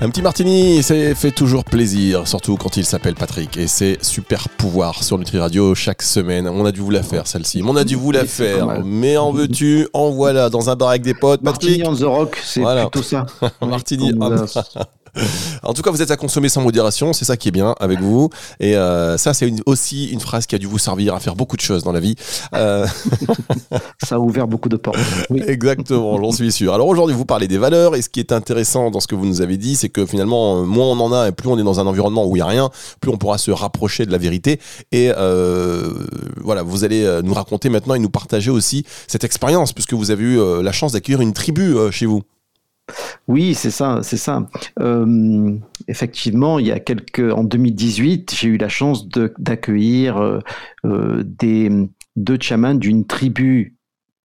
Un 0.00 0.10
petit 0.10 0.22
martini, 0.22 0.80
ça 0.84 0.94
fait 1.16 1.32
toujours 1.32 1.64
plaisir, 1.64 2.28
surtout 2.28 2.56
quand 2.56 2.76
il 2.76 2.84
s'appelle 2.84 3.16
Patrick. 3.16 3.56
Et 3.56 3.66
c'est 3.66 3.98
super 4.00 4.48
pouvoir 4.48 5.02
sur 5.02 5.18
Nutri 5.18 5.40
Radio 5.40 5.74
chaque 5.74 6.02
semaine. 6.02 6.46
On 6.46 6.64
a 6.64 6.70
dû 6.70 6.78
vous 6.78 6.92
la 6.92 7.02
faire 7.02 7.26
celle-ci. 7.26 7.64
On 7.66 7.74
a 7.74 7.82
dû 7.82 7.96
vous 7.96 8.12
la 8.12 8.24
faire. 8.24 8.84
Mais 8.84 9.16
en 9.16 9.32
veux-tu 9.32 9.88
En 9.92 10.10
voilà, 10.10 10.50
dans 10.50 10.70
un 10.70 10.76
bar 10.76 10.90
avec 10.90 11.02
des 11.02 11.14
potes. 11.14 11.42
Patrick. 11.42 11.82
Martini 11.82 11.88
on 11.88 11.96
the 11.96 12.08
rock, 12.08 12.40
c'est 12.44 12.62
plutôt 12.62 13.02
ça. 13.02 13.26
martini. 13.60 14.12
En 15.62 15.74
tout 15.74 15.82
cas, 15.82 15.90
vous 15.90 16.02
êtes 16.02 16.10
à 16.10 16.16
consommer 16.16 16.48
sans 16.48 16.62
modération, 16.62 17.12
c'est 17.12 17.24
ça 17.24 17.36
qui 17.36 17.48
est 17.48 17.52
bien 17.52 17.74
avec 17.80 18.00
vous. 18.00 18.30
Et 18.60 18.76
euh, 18.76 19.16
ça, 19.16 19.34
c'est 19.34 19.52
aussi 19.66 20.06
une 20.06 20.20
phrase 20.20 20.46
qui 20.46 20.54
a 20.54 20.58
dû 20.58 20.66
vous 20.66 20.78
servir 20.78 21.14
à 21.14 21.20
faire 21.20 21.36
beaucoup 21.36 21.56
de 21.56 21.62
choses 21.62 21.84
dans 21.84 21.92
la 21.92 22.00
vie. 22.00 22.14
Euh, 22.54 22.86
ça 24.02 24.16
a 24.16 24.18
ouvert 24.18 24.46
beaucoup 24.46 24.68
de 24.68 24.76
portes. 24.76 24.98
Exactement, 25.46 26.18
j'en 26.18 26.32
suis 26.32 26.52
sûr. 26.52 26.74
Alors 26.74 26.88
aujourd'hui, 26.88 27.14
vous 27.14 27.24
parlez 27.24 27.48
des 27.48 27.58
valeurs, 27.58 27.94
et 27.94 28.02
ce 28.02 28.08
qui 28.08 28.20
est 28.20 28.32
intéressant 28.32 28.90
dans 28.90 29.00
ce 29.00 29.06
que 29.06 29.14
vous 29.14 29.26
nous 29.26 29.40
avez 29.40 29.56
dit, 29.56 29.76
c'est 29.76 29.88
que 29.88 30.06
finalement, 30.06 30.62
moins 30.64 30.86
on 30.86 31.00
en 31.00 31.12
a, 31.12 31.28
et 31.28 31.32
plus 31.32 31.48
on 31.48 31.58
est 31.58 31.64
dans 31.64 31.80
un 31.80 31.86
environnement 31.86 32.26
où 32.26 32.36
il 32.36 32.40
n'y 32.40 32.42
a 32.42 32.46
rien, 32.46 32.70
plus 33.00 33.10
on 33.10 33.16
pourra 33.16 33.38
se 33.38 33.50
rapprocher 33.50 34.06
de 34.06 34.12
la 34.12 34.18
vérité. 34.18 34.60
Et 34.92 35.10
euh, 35.16 35.92
voilà, 36.42 36.62
vous 36.62 36.84
allez 36.84 37.20
nous 37.22 37.34
raconter 37.34 37.68
maintenant 37.68 37.94
et 37.94 37.98
nous 37.98 38.10
partager 38.10 38.50
aussi 38.50 38.84
cette 39.06 39.24
expérience, 39.24 39.72
puisque 39.72 39.94
vous 39.94 40.10
avez 40.10 40.24
eu 40.24 40.62
la 40.62 40.72
chance 40.72 40.92
d'accueillir 40.92 41.20
une 41.20 41.32
tribu 41.32 41.74
chez 41.90 42.06
vous. 42.06 42.22
Oui, 43.26 43.54
c'est 43.54 43.70
ça, 43.70 44.00
c'est 44.02 44.16
ça. 44.16 44.46
Euh, 44.80 45.56
effectivement, 45.86 46.58
il 46.58 46.66
y 46.66 46.72
a 46.72 46.80
quelques, 46.80 47.32
en 47.32 47.44
2018, 47.44 48.34
j'ai 48.34 48.48
eu 48.48 48.56
la 48.56 48.68
chance 48.68 49.08
d'accueillir 49.38 50.16
euh, 50.16 50.40
euh, 50.86 51.22
des 51.24 51.70
deux 52.16 52.38
chamans 52.40 52.74
d'une 52.74 53.06
tribu 53.06 53.76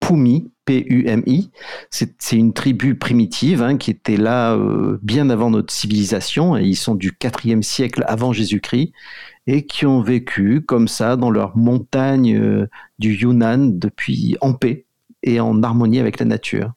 Pumi, 0.00 0.50
P-U-M-I. 0.64 1.50
C'est 1.90 2.32
une 2.32 2.52
tribu 2.52 2.94
primitive 2.96 3.62
hein, 3.62 3.76
qui 3.76 3.90
était 3.90 4.16
là 4.16 4.58
bien 5.02 5.30
avant 5.30 5.50
notre 5.50 5.72
civilisation. 5.72 6.56
Et 6.56 6.64
ils 6.64 6.76
sont 6.76 6.94
du 6.94 7.12
4e 7.12 7.62
siècle 7.62 8.04
avant 8.06 8.32
Jésus-Christ 8.32 8.92
et 9.46 9.66
qui 9.66 9.86
ont 9.86 10.00
vécu 10.00 10.60
comme 10.60 10.88
ça 10.88 11.16
dans 11.16 11.30
leur 11.30 11.56
montagne 11.56 12.66
du 12.98 13.14
Yunnan 13.14 13.78
depuis 13.78 14.36
en 14.40 14.54
paix 14.54 14.86
et 15.22 15.40
en 15.40 15.62
harmonie 15.62 16.00
avec 16.00 16.18
la 16.18 16.26
nature. 16.26 16.72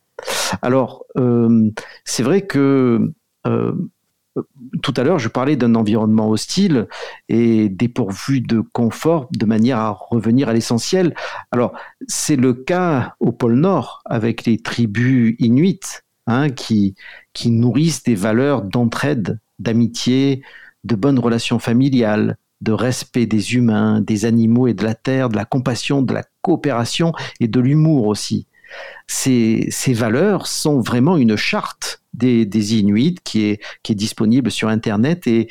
Alors, 0.62 1.06
euh, 1.18 1.70
c'est 2.04 2.24
vrai 2.24 2.42
que 2.42 3.14
euh, 3.48 3.74
tout 4.82 4.94
à 4.98 5.04
l'heure, 5.04 5.20
je 5.20 5.30
parlais 5.30 5.56
d'un 5.56 5.76
environnement 5.76 6.30
hostile 6.30 6.88
et 7.30 7.70
dépourvu 7.70 8.42
de 8.42 8.60
confort 8.60 9.28
de 9.32 9.46
manière 9.46 9.78
à 9.78 9.92
revenir 9.92 10.50
à 10.50 10.54
l'essentiel. 10.54 11.16
Alors, 11.52 11.74
c'est 12.08 12.36
le 12.36 12.54
cas 12.54 13.16
au 13.20 13.32
pôle 13.32 13.56
Nord 13.56 14.02
avec 14.06 14.46
les 14.46 14.58
tribus 14.58 15.36
inuites 15.40 16.04
hein, 16.28 16.50
qui 16.50 16.96
nourrissent 17.46 18.04
des 18.04 18.16
valeurs 18.16 18.62
d'entraide, 18.62 19.40
d'amitié, 19.60 20.42
de 20.84 20.96
bonnes 20.96 21.20
relations 21.20 21.60
familiales, 21.60 22.38
de 22.62 22.74
respect 22.74 23.26
des 23.26 23.56
humains, 23.56 24.02
des 24.02 24.26
animaux 24.26 24.68
et 24.68 24.74
de 24.74 24.84
la 24.84 24.96
terre, 24.96 25.30
de 25.30 25.36
la 25.36 25.46
compassion, 25.46 26.02
de 26.02 26.14
la 26.14 26.24
coopération 26.42 27.14
et 27.40 27.48
de 27.48 27.60
l'humour 27.60 28.08
aussi 28.08 28.48
ces, 29.08 29.70
valeurs 29.94 30.48
sont 30.48 30.82
vraiment 30.82 31.18
une 31.18 31.36
charte 31.36 32.02
des, 32.14 32.76
Inuits 32.76 33.18
qui 33.24 33.46
est, 33.46 33.92
disponible 33.92 34.52
sur 34.52 34.70
Internet 34.70 35.28
et, 35.28 35.48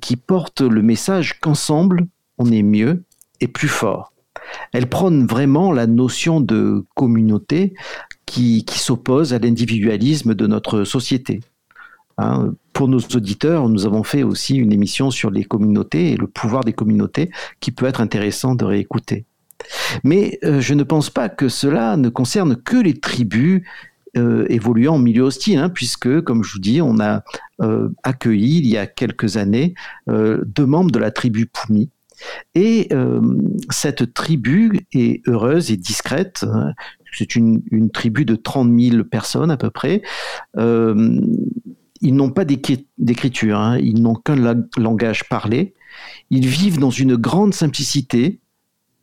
qui 0.00 0.16
porte 0.16 0.60
le 0.60 0.82
message 0.82 1.40
qu'ensemble, 1.40 2.06
on 2.38 2.50
est 2.50 2.62
mieux 2.62 3.02
et 3.40 3.48
plus 3.48 3.68
fort. 3.68 4.12
Elle 4.72 4.88
prône 4.88 5.26
vraiment 5.26 5.72
la 5.72 5.86
notion 5.86 6.40
de 6.40 6.84
communauté 6.94 7.74
qui, 8.26 8.64
qui 8.64 8.78
s'oppose 8.78 9.34
à 9.34 9.38
l'individualisme 9.38 10.34
de 10.34 10.46
notre 10.46 10.84
société. 10.84 11.40
Hein, 12.18 12.54
pour 12.72 12.88
nos 12.88 12.98
auditeurs, 12.98 13.68
nous 13.68 13.84
avons 13.84 14.02
fait 14.02 14.22
aussi 14.22 14.56
une 14.56 14.72
émission 14.72 15.10
sur 15.10 15.30
les 15.30 15.44
communautés 15.44 16.12
et 16.12 16.16
le 16.16 16.26
pouvoir 16.26 16.64
des 16.64 16.72
communautés 16.72 17.30
qui 17.60 17.72
peut 17.72 17.86
être 17.86 18.00
intéressant 18.00 18.54
de 18.54 18.64
réécouter. 18.64 19.26
Mais 20.04 20.38
euh, 20.44 20.60
je 20.60 20.74
ne 20.74 20.82
pense 20.82 21.10
pas 21.10 21.28
que 21.28 21.48
cela 21.48 21.96
ne 21.96 22.08
concerne 22.08 22.56
que 22.56 22.76
les 22.76 22.94
tribus 22.94 23.62
euh, 24.16 24.46
évoluant 24.48 24.94
en 24.94 24.98
milieu 24.98 25.22
hostile, 25.22 25.58
hein, 25.58 25.68
puisque, 25.68 26.20
comme 26.22 26.42
je 26.42 26.52
vous 26.52 26.58
dis, 26.58 26.80
on 26.80 26.98
a 27.00 27.22
euh, 27.60 27.88
accueilli 28.02 28.58
il 28.58 28.66
y 28.66 28.76
a 28.76 28.86
quelques 28.86 29.36
années 29.36 29.74
deux 30.06 30.66
membres 30.66 30.90
de 30.90 30.98
la 30.98 31.10
tribu 31.10 31.46
Pumi. 31.46 31.90
Et 32.54 32.88
cette 33.68 34.14
tribu 34.14 34.86
est 34.92 35.20
heureuse 35.28 35.70
et 35.70 35.76
discrète. 35.76 36.46
Hein. 36.50 36.72
C'est 37.12 37.36
une, 37.36 37.62
une, 37.70 37.90
tribu 37.90 38.24
de 38.24 38.36
30 38.36 38.70
000 38.78 39.04
personnes 39.04 39.50
à 39.50 39.58
peu 39.58 39.68
près. 39.68 40.00
ils 40.56 40.64
n'ont 42.02 42.30
pas 42.30 42.46
d'écriture, 42.46 43.58
hein. 43.58 43.78
ils 43.78 44.00
n'ont 44.00 44.14
qu'un 44.14 44.56
langage 44.78 45.28
parlé. 45.28 45.74
Ils 46.30 46.46
vivent 46.46 46.78
dans 46.78 46.90
une 46.90 47.16
grande 47.16 47.52
simplicité, 47.52 48.40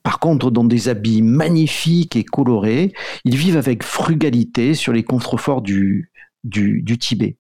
par 0.04 0.20
contre, 0.20 0.52
dans 0.52 0.66
des 0.66 0.90
habits 0.90 1.22
magnifiques 1.22 2.18
et 2.18 2.26
colorés, 2.26 2.94
ils 3.24 3.38
vivent 3.38 3.58
avec 3.58 3.84
frugalité 3.84 4.74
sur 4.74 4.92
les 4.92 5.04
contreforts 5.04 5.62
du, 5.62 6.12
du, 6.44 6.98
Tibet. 6.98 7.38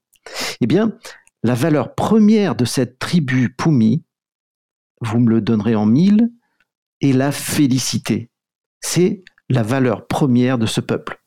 Eh 0.62 0.67
bien, 0.67 0.93
la 1.43 1.55
valeur 1.55 1.93
première 1.93 2.55
de 2.55 2.63
cette 2.63 3.00
tribu 3.00 3.53
Pumi, 3.53 4.03
vous 5.01 5.20
me 5.20 5.29
le 5.29 5.41
donnerez 5.41 5.75
en 5.75 5.86
mille, 5.86 6.32
est 7.01 7.12
la 7.12 7.34
félicité. 7.34 8.29
C'est 8.79 9.24
la 9.50 9.62
valeur 9.62 10.08
première 10.08 10.58
de 10.58 10.65
ce 10.65 10.79
peuple. 10.79 11.22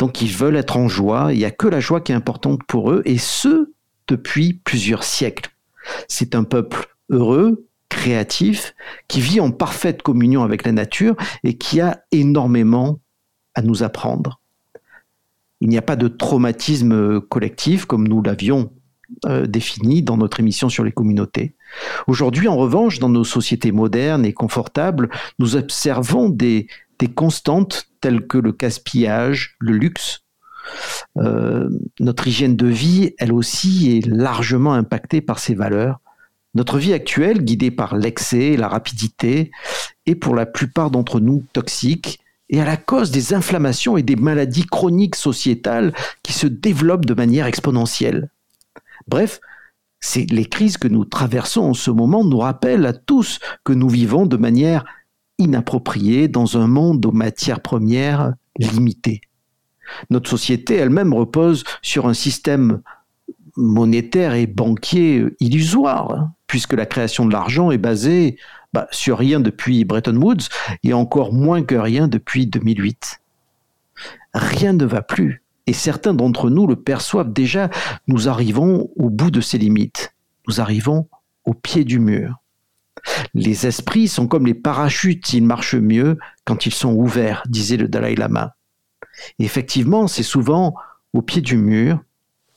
Donc 0.00 0.22
ils 0.22 0.32
veulent 0.32 0.56
être 0.56 0.76
en 0.76 0.88
joie, 0.88 1.32
il 1.32 1.38
n'y 1.38 1.44
a 1.44 1.52
que 1.52 1.68
la 1.68 1.78
joie 1.78 2.00
qui 2.00 2.10
est 2.10 2.16
importante 2.16 2.64
pour 2.64 2.90
eux, 2.90 3.02
et 3.04 3.18
ce, 3.18 3.72
depuis 4.08 4.54
plusieurs 4.54 5.04
siècles. 5.04 5.50
C'est 6.08 6.34
un 6.34 6.42
peuple 6.42 6.88
heureux, 7.10 7.67
créatif, 7.88 8.74
qui 9.08 9.20
vit 9.20 9.40
en 9.40 9.50
parfaite 9.50 10.02
communion 10.02 10.42
avec 10.42 10.64
la 10.64 10.72
nature 10.72 11.16
et 11.44 11.56
qui 11.56 11.80
a 11.80 12.02
énormément 12.12 13.00
à 13.54 13.62
nous 13.62 13.82
apprendre. 13.82 14.40
Il 15.60 15.68
n'y 15.68 15.78
a 15.78 15.82
pas 15.82 15.96
de 15.96 16.08
traumatisme 16.08 17.20
collectif 17.20 17.84
comme 17.84 18.06
nous 18.06 18.22
l'avions 18.22 18.70
euh, 19.26 19.46
défini 19.46 20.02
dans 20.02 20.18
notre 20.18 20.38
émission 20.38 20.68
sur 20.68 20.84
les 20.84 20.92
communautés. 20.92 21.54
Aujourd'hui, 22.06 22.46
en 22.46 22.56
revanche, 22.56 22.98
dans 22.98 23.08
nos 23.08 23.24
sociétés 23.24 23.72
modernes 23.72 24.24
et 24.24 24.34
confortables, 24.34 25.08
nous 25.38 25.56
observons 25.56 26.28
des, 26.28 26.68
constantes 27.14 27.88
telles 28.00 28.26
que 28.26 28.36
le 28.36 28.52
gaspillage, 28.52 29.56
le 29.60 29.72
luxe. 29.72 30.24
Euh, 31.16 31.70
notre 32.00 32.28
hygiène 32.28 32.54
de 32.54 32.66
vie, 32.66 33.14
elle 33.18 33.32
aussi, 33.32 33.96
est 33.96 34.06
largement 34.06 34.74
impactée 34.74 35.22
par 35.22 35.38
ces 35.38 35.54
valeurs. 35.54 36.00
Notre 36.54 36.78
vie 36.78 36.92
actuelle, 36.92 37.44
guidée 37.44 37.70
par 37.70 37.96
l'excès, 37.96 38.56
la 38.56 38.68
rapidité, 38.68 39.50
est 40.06 40.14
pour 40.14 40.34
la 40.34 40.46
plupart 40.46 40.90
d'entre 40.90 41.20
nous 41.20 41.44
toxique 41.52 42.20
et 42.48 42.60
à 42.60 42.64
la 42.64 42.76
cause 42.76 43.10
des 43.10 43.34
inflammations 43.34 43.96
et 43.96 44.02
des 44.02 44.16
maladies 44.16 44.64
chroniques 44.64 45.16
sociétales 45.16 45.92
qui 46.22 46.32
se 46.32 46.46
développent 46.46 47.04
de 47.04 47.14
manière 47.14 47.46
exponentielle. 47.46 48.30
Bref, 49.06 49.40
les 50.16 50.44
crises 50.46 50.78
que 50.78 50.88
nous 50.88 51.04
traversons 51.04 51.62
en 51.62 51.74
ce 51.74 51.90
moment 51.90 52.24
nous 52.24 52.38
rappellent 52.38 52.86
à 52.86 52.92
tous 52.92 53.38
que 53.64 53.72
nous 53.72 53.88
vivons 53.88 54.26
de 54.26 54.36
manière 54.36 54.84
inappropriée 55.38 56.28
dans 56.28 56.56
un 56.56 56.66
monde 56.66 57.04
aux 57.06 57.12
matières 57.12 57.60
premières 57.60 58.34
limitées. 58.58 59.20
Notre 60.10 60.30
société 60.30 60.74
elle-même 60.74 61.14
repose 61.14 61.64
sur 61.82 62.06
un 62.08 62.14
système 62.14 62.82
monétaire 63.58 64.34
et 64.34 64.46
banquier 64.46 65.26
illusoire, 65.40 66.30
puisque 66.46 66.72
la 66.72 66.86
création 66.86 67.26
de 67.26 67.32
l'argent 67.32 67.70
est 67.70 67.78
basée 67.78 68.38
bah, 68.72 68.86
sur 68.90 69.18
rien 69.18 69.40
depuis 69.40 69.84
Bretton 69.84 70.16
Woods 70.16 70.48
et 70.84 70.94
encore 70.94 71.32
moins 71.32 71.62
que 71.62 71.74
rien 71.74 72.08
depuis 72.08 72.46
2008. 72.46 73.20
Rien 74.32 74.72
ne 74.72 74.84
va 74.84 75.02
plus 75.02 75.42
et 75.68 75.74
certains 75.74 76.14
d'entre 76.14 76.48
nous 76.48 76.66
le 76.66 76.76
perçoivent 76.76 77.32
déjà, 77.32 77.68
nous 78.06 78.26
arrivons 78.26 78.88
au 78.96 79.10
bout 79.10 79.30
de 79.30 79.42
ces 79.42 79.58
limites. 79.58 80.14
Nous 80.46 80.62
arrivons 80.62 81.08
au 81.44 81.52
pied 81.52 81.84
du 81.84 81.98
mur. 81.98 82.36
Les 83.34 83.66
esprits 83.66 84.08
sont 84.08 84.26
comme 84.26 84.46
les 84.46 84.54
parachutes, 84.54 85.34
ils 85.34 85.44
marchent 85.44 85.74
mieux 85.74 86.18
quand 86.46 86.64
ils 86.64 86.72
sont 86.72 86.94
ouverts, 86.94 87.42
disait 87.48 87.76
le 87.76 87.86
Dalai 87.86 88.14
Lama. 88.14 88.56
Effectivement, 89.38 90.08
c'est 90.08 90.22
souvent 90.22 90.74
au 91.12 91.20
pied 91.20 91.42
du 91.42 91.58
mur 91.58 92.00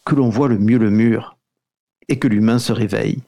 que 0.05 0.15
l'on 0.15 0.29
voit 0.29 0.47
le 0.47 0.57
mieux 0.57 0.77
le 0.77 0.89
mur 0.89 1.37
et 2.07 2.19
que 2.19 2.27
l'humain 2.27 2.59
se 2.59 2.73
réveille. 2.73 3.19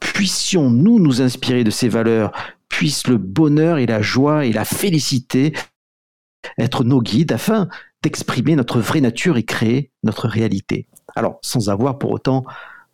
Puissions-nous 0.00 0.98
nous 0.98 1.22
inspirer 1.22 1.64
de 1.64 1.70
ces 1.70 1.88
valeurs, 1.88 2.32
puisse 2.68 3.06
le 3.06 3.18
bonheur 3.18 3.78
et 3.78 3.86
la 3.86 4.02
joie 4.02 4.46
et 4.46 4.52
la 4.52 4.64
félicité 4.64 5.52
être 6.58 6.84
nos 6.84 7.00
guides 7.00 7.32
afin 7.32 7.68
d'exprimer 8.02 8.56
notre 8.56 8.80
vraie 8.80 9.00
nature 9.00 9.36
et 9.36 9.44
créer 9.44 9.90
notre 10.02 10.28
réalité. 10.28 10.86
Alors, 11.16 11.38
sans 11.42 11.70
avoir 11.70 11.98
pour 11.98 12.10
autant 12.10 12.44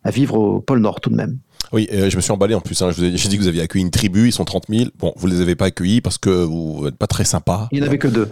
à 0.03 0.11
vivre 0.11 0.35
au 0.35 0.61
pôle 0.61 0.79
Nord 0.79 1.01
tout 1.01 1.09
de 1.09 1.15
même. 1.15 1.39
Oui, 1.73 1.87
euh, 1.93 2.09
je 2.09 2.15
me 2.15 2.21
suis 2.21 2.31
emballé 2.31 2.53
en 2.53 2.61
plus. 2.61 2.81
Hein. 2.81 2.91
J'ai 2.91 3.11
dit 3.11 3.37
que 3.37 3.41
vous 3.41 3.47
aviez 3.47 3.61
accueilli 3.61 3.83
une 3.83 3.91
tribu, 3.91 4.27
ils 4.27 4.31
sont 4.31 4.43
30 4.43 4.65
000. 4.69 4.89
Bon, 4.99 5.13
vous 5.15 5.27
les 5.27 5.41
avez 5.41 5.55
pas 5.55 5.65
accueillis 5.65 6.01
parce 6.01 6.17
que 6.17 6.29
vous 6.29 6.81
n'êtes 6.83 6.97
pas 6.97 7.07
très 7.07 7.23
sympa. 7.23 7.69
Il 7.71 7.79
n'y 7.79 7.83
en 7.83 7.87
avait 7.87 7.97
que 7.97 8.07
deux. 8.07 8.29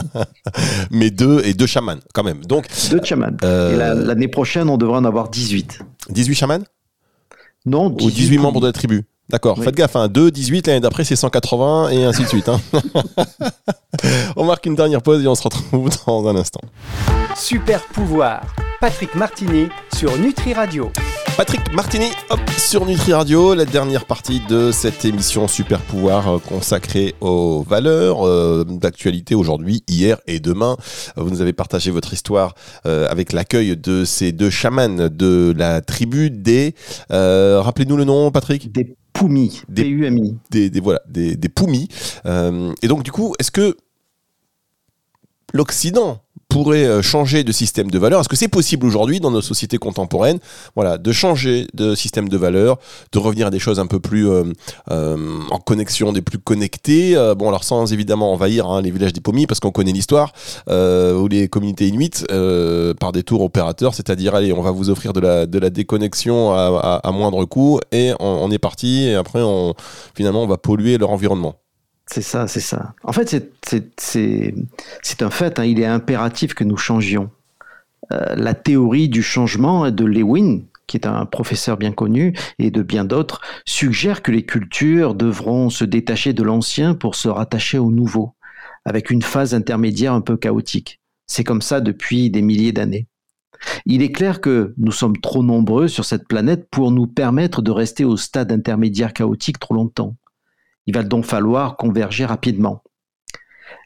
Mais 0.90 1.10
deux 1.10 1.42
et 1.44 1.54
deux 1.54 1.66
chamans 1.66 1.96
quand 2.12 2.24
même. 2.24 2.44
Donc, 2.44 2.66
deux 2.90 3.00
chamans. 3.02 3.36
Euh, 3.42 3.72
et 3.72 4.06
l'année 4.06 4.28
prochaine, 4.28 4.68
on 4.68 4.76
devrait 4.76 4.98
en 4.98 5.04
avoir 5.04 5.30
18. 5.30 5.78
18 6.10 6.34
chamans? 6.34 6.64
Non, 7.64 7.90
18 7.90 8.06
Ou 8.06 8.10
18 8.10 8.38
membres 8.38 8.60
de 8.60 8.66
la 8.66 8.72
tribu 8.72 9.04
D'accord, 9.28 9.60
faites 9.60 9.74
gaffe, 9.74 9.96
hein. 9.96 10.06
2, 10.06 10.30
18, 10.30 10.68
l'année 10.68 10.80
d'après 10.80 11.02
c'est 11.02 11.16
180 11.16 11.88
et 11.88 12.04
ainsi 12.04 12.22
de 12.22 12.28
suite. 12.28 12.48
Hein. 12.48 12.60
on 14.36 14.44
marque 14.44 14.66
une 14.66 14.76
dernière 14.76 15.02
pause 15.02 15.24
et 15.24 15.26
on 15.26 15.34
se 15.34 15.42
retrouve 15.42 15.90
dans 16.06 16.28
un 16.28 16.36
instant. 16.36 16.60
Super 17.34 17.82
pouvoir, 17.86 18.42
Patrick 18.80 19.16
Martini 19.16 19.66
sur 19.92 20.16
Nutri 20.16 20.54
Radio. 20.54 20.92
Patrick 21.36 21.70
Martini, 21.74 22.06
hop, 22.30 22.40
sur 22.56 22.86
Nutri 22.86 23.12
Radio, 23.12 23.52
la 23.52 23.66
dernière 23.66 24.06
partie 24.06 24.40
de 24.48 24.72
cette 24.72 25.04
émission 25.04 25.48
Super 25.48 25.82
Pouvoir 25.82 26.28
euh, 26.28 26.38
consacrée 26.38 27.14
aux 27.20 27.62
valeurs 27.62 28.26
euh, 28.26 28.64
d'actualité 28.64 29.34
aujourd'hui, 29.34 29.84
hier 29.86 30.18
et 30.26 30.40
demain. 30.40 30.78
Vous 31.16 31.28
nous 31.28 31.42
avez 31.42 31.52
partagé 31.52 31.90
votre 31.90 32.14
histoire 32.14 32.54
euh, 32.86 33.06
avec 33.10 33.34
l'accueil 33.34 33.76
de 33.76 34.06
ces 34.06 34.32
deux 34.32 34.48
chamans 34.48 35.10
de 35.10 35.52
la 35.54 35.82
tribu 35.82 36.30
des... 36.30 36.74
Rappelez-nous 37.10 37.98
le 37.98 38.04
nom, 38.04 38.30
Patrick 38.30 38.72
Des 38.72 38.96
Poumi, 39.12 39.60
des, 39.68 39.84
PUMI. 39.84 40.38
Des, 40.50 40.70
des, 40.70 40.80
voilà, 40.80 41.02
des, 41.06 41.36
des 41.36 41.50
et 42.82 42.88
donc, 42.88 43.02
du 43.02 43.12
coup, 43.12 43.34
est-ce 43.38 43.50
que 43.50 43.76
l'Occident 45.52 46.22
pourrait 46.56 46.86
euh, 46.86 47.02
changer 47.02 47.44
de 47.44 47.52
système 47.52 47.90
de 47.90 47.98
valeur 47.98 48.20
Est-ce 48.20 48.30
que 48.30 48.36
c'est 48.36 48.48
possible 48.48 48.86
aujourd'hui 48.86 49.20
dans 49.20 49.30
nos 49.30 49.42
sociétés 49.42 49.76
contemporaines 49.76 50.38
voilà, 50.74 50.96
de 50.96 51.12
changer 51.12 51.66
de 51.74 51.94
système 51.94 52.30
de 52.30 52.36
valeur, 52.38 52.78
de 53.12 53.18
revenir 53.18 53.48
à 53.48 53.50
des 53.50 53.58
choses 53.58 53.78
un 53.78 53.86
peu 53.86 54.00
plus 54.00 54.26
euh, 54.26 54.44
euh, 54.90 55.38
en 55.50 55.58
connexion, 55.58 56.12
des 56.12 56.22
plus 56.22 56.38
connectés 56.38 57.14
Bon, 57.36 57.48
alors 57.48 57.64
sans 57.64 57.92
évidemment 57.92 58.32
envahir 58.32 58.66
hein, 58.66 58.80
les 58.80 58.90
villages 58.90 59.12
des 59.12 59.20
pommiers, 59.20 59.46
parce 59.46 59.60
qu'on 59.60 59.70
connaît 59.70 59.92
l'histoire, 59.92 60.32
ou 60.68 61.28
les 61.28 61.48
communautés 61.48 61.88
inuites, 61.88 62.26
par 63.00 63.12
des 63.12 63.22
tours 63.22 63.42
opérateurs, 63.42 63.94
c'est-à-dire, 63.94 64.34
allez, 64.34 64.52
on 64.52 64.62
va 64.62 64.70
vous 64.70 64.90
offrir 64.90 65.12
de 65.12 65.20
la, 65.20 65.46
de 65.46 65.58
la 65.58 65.70
déconnexion 65.70 66.52
à, 66.52 67.00
à, 67.02 67.12
moindre 67.12 67.44
coût, 67.44 67.80
et 67.92 68.12
on, 68.18 68.26
on, 68.26 68.50
est 68.50 68.58
parti, 68.58 69.04
et 69.04 69.14
après, 69.14 69.42
on, 69.42 69.74
finalement, 70.14 70.42
on 70.42 70.46
va 70.46 70.56
polluer 70.56 70.98
leur 70.98 71.10
environnement. 71.10 71.56
C'est 72.06 72.22
ça, 72.22 72.46
c'est 72.46 72.60
ça. 72.60 72.94
En 73.02 73.12
fait, 73.12 73.52
c'est 73.98 75.22
un 75.22 75.30
fait, 75.30 75.58
hein, 75.58 75.64
il 75.64 75.80
est 75.80 75.86
impératif 75.86 76.54
que 76.54 76.64
nous 76.64 76.76
changions. 76.76 77.30
Euh, 78.12 78.34
la 78.36 78.54
théorie 78.54 79.08
du 79.08 79.22
changement 79.22 79.90
de 79.90 80.04
Lewin, 80.04 80.60
qui 80.86 80.96
est 80.96 81.06
un 81.06 81.26
professeur 81.26 81.76
bien 81.76 81.92
connu, 81.92 82.36
et 82.60 82.70
de 82.70 82.82
bien 82.82 83.04
d'autres, 83.04 83.40
suggère 83.64 84.22
que 84.22 84.30
les 84.30 84.44
cultures 84.44 85.14
devront 85.14 85.68
se 85.68 85.84
détacher 85.84 86.32
de 86.32 86.44
l'ancien 86.44 86.94
pour 86.94 87.16
se 87.16 87.28
rattacher 87.28 87.78
au 87.78 87.90
nouveau, 87.90 88.34
avec 88.84 89.10
une 89.10 89.22
phase 89.22 89.54
intermédiaire 89.54 90.12
un 90.12 90.20
peu 90.20 90.36
chaotique. 90.36 91.00
C'est 91.26 91.44
comme 91.44 91.62
ça 91.62 91.80
depuis 91.80 92.30
des 92.30 92.42
milliers 92.42 92.72
d'années. 92.72 93.08
Il 93.84 94.02
est 94.02 94.12
clair 94.12 94.40
que 94.40 94.74
nous 94.76 94.92
sommes 94.92 95.18
trop 95.18 95.42
nombreux 95.42 95.88
sur 95.88 96.04
cette 96.04 96.28
planète 96.28 96.68
pour 96.70 96.92
nous 96.92 97.08
permettre 97.08 97.62
de 97.62 97.72
rester 97.72 98.04
au 98.04 98.16
stade 98.16 98.52
intermédiaire 98.52 99.12
chaotique 99.12 99.58
trop 99.58 99.74
longtemps. 99.74 100.14
Il 100.86 100.94
va 100.94 101.02
donc 101.02 101.24
falloir 101.24 101.76
converger 101.76 102.24
rapidement. 102.24 102.82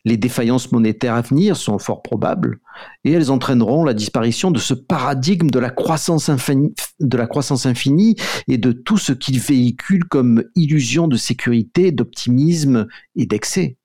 Les 0.04 0.16
défaillances 0.16 0.72
monétaires 0.72 1.14
à 1.14 1.20
venir 1.20 1.56
sont 1.56 1.78
fort 1.78 2.02
probables 2.02 2.58
et 3.04 3.12
elles 3.12 3.30
entraîneront 3.30 3.84
la 3.84 3.94
disparition 3.94 4.50
de 4.50 4.58
ce 4.58 4.74
paradigme 4.74 5.50
de 5.50 5.58
la 5.58 5.70
croissance 5.70 6.28
infinie, 6.28 8.16
et 8.48 8.58
de 8.58 8.72
tout 8.72 8.98
ce 8.98 9.12
qu'il 9.12 9.38
véhicule 9.38 10.04
comme 10.04 10.44
illusion 10.54 11.06
de 11.06 11.16
sécurité, 11.16 11.92
d'optimisme 11.92 12.86
et 13.16 13.26
d'excès. 13.26 13.76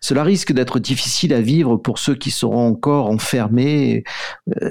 Cela 0.00 0.24
risque 0.24 0.52
d'être 0.52 0.78
difficile 0.78 1.32
à 1.32 1.40
vivre 1.40 1.76
pour 1.76 1.98
ceux 1.98 2.16
qui 2.16 2.30
seront 2.30 2.66
encore 2.66 3.08
enfermés, 3.08 4.04
euh, 4.60 4.70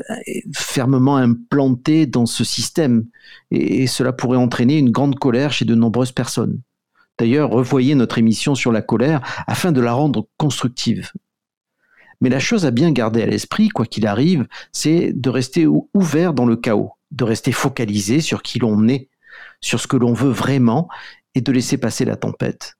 fermement 0.53 1.15
implantés 1.15 2.05
dans 2.05 2.25
ce 2.25 2.43
système, 2.43 3.05
et 3.49 3.87
cela 3.87 4.11
pourrait 4.13 4.37
entraîner 4.37 4.77
une 4.77 4.91
grande 4.91 5.17
colère 5.17 5.53
chez 5.53 5.65
de 5.65 5.73
nombreuses 5.73 6.11
personnes. 6.11 6.59
D'ailleurs, 7.17 7.49
revoyez 7.49 7.95
notre 7.95 8.17
émission 8.17 8.55
sur 8.55 8.71
la 8.71 8.81
colère 8.81 9.21
afin 9.47 9.71
de 9.71 9.81
la 9.81 9.93
rendre 9.93 10.27
constructive. 10.37 11.11
Mais 12.21 12.29
la 12.29 12.39
chose 12.39 12.65
à 12.65 12.71
bien 12.71 12.91
garder 12.91 13.21
à 13.21 13.25
l'esprit, 13.25 13.69
quoi 13.69 13.85
qu'il 13.85 14.07
arrive, 14.07 14.47
c'est 14.71 15.11
de 15.13 15.29
rester 15.29 15.65
ouvert 15.93 16.33
dans 16.33 16.45
le 16.45 16.55
chaos, 16.55 16.91
de 17.11 17.23
rester 17.23 17.51
focalisé 17.51 18.21
sur 18.21 18.41
qui 18.41 18.59
l'on 18.59 18.87
est, 18.87 19.09
sur 19.61 19.79
ce 19.79 19.87
que 19.87 19.97
l'on 19.97 20.13
veut 20.13 20.31
vraiment, 20.31 20.87
et 21.35 21.41
de 21.41 21.51
laisser 21.51 21.77
passer 21.77 22.05
la 22.05 22.15
tempête. 22.15 22.75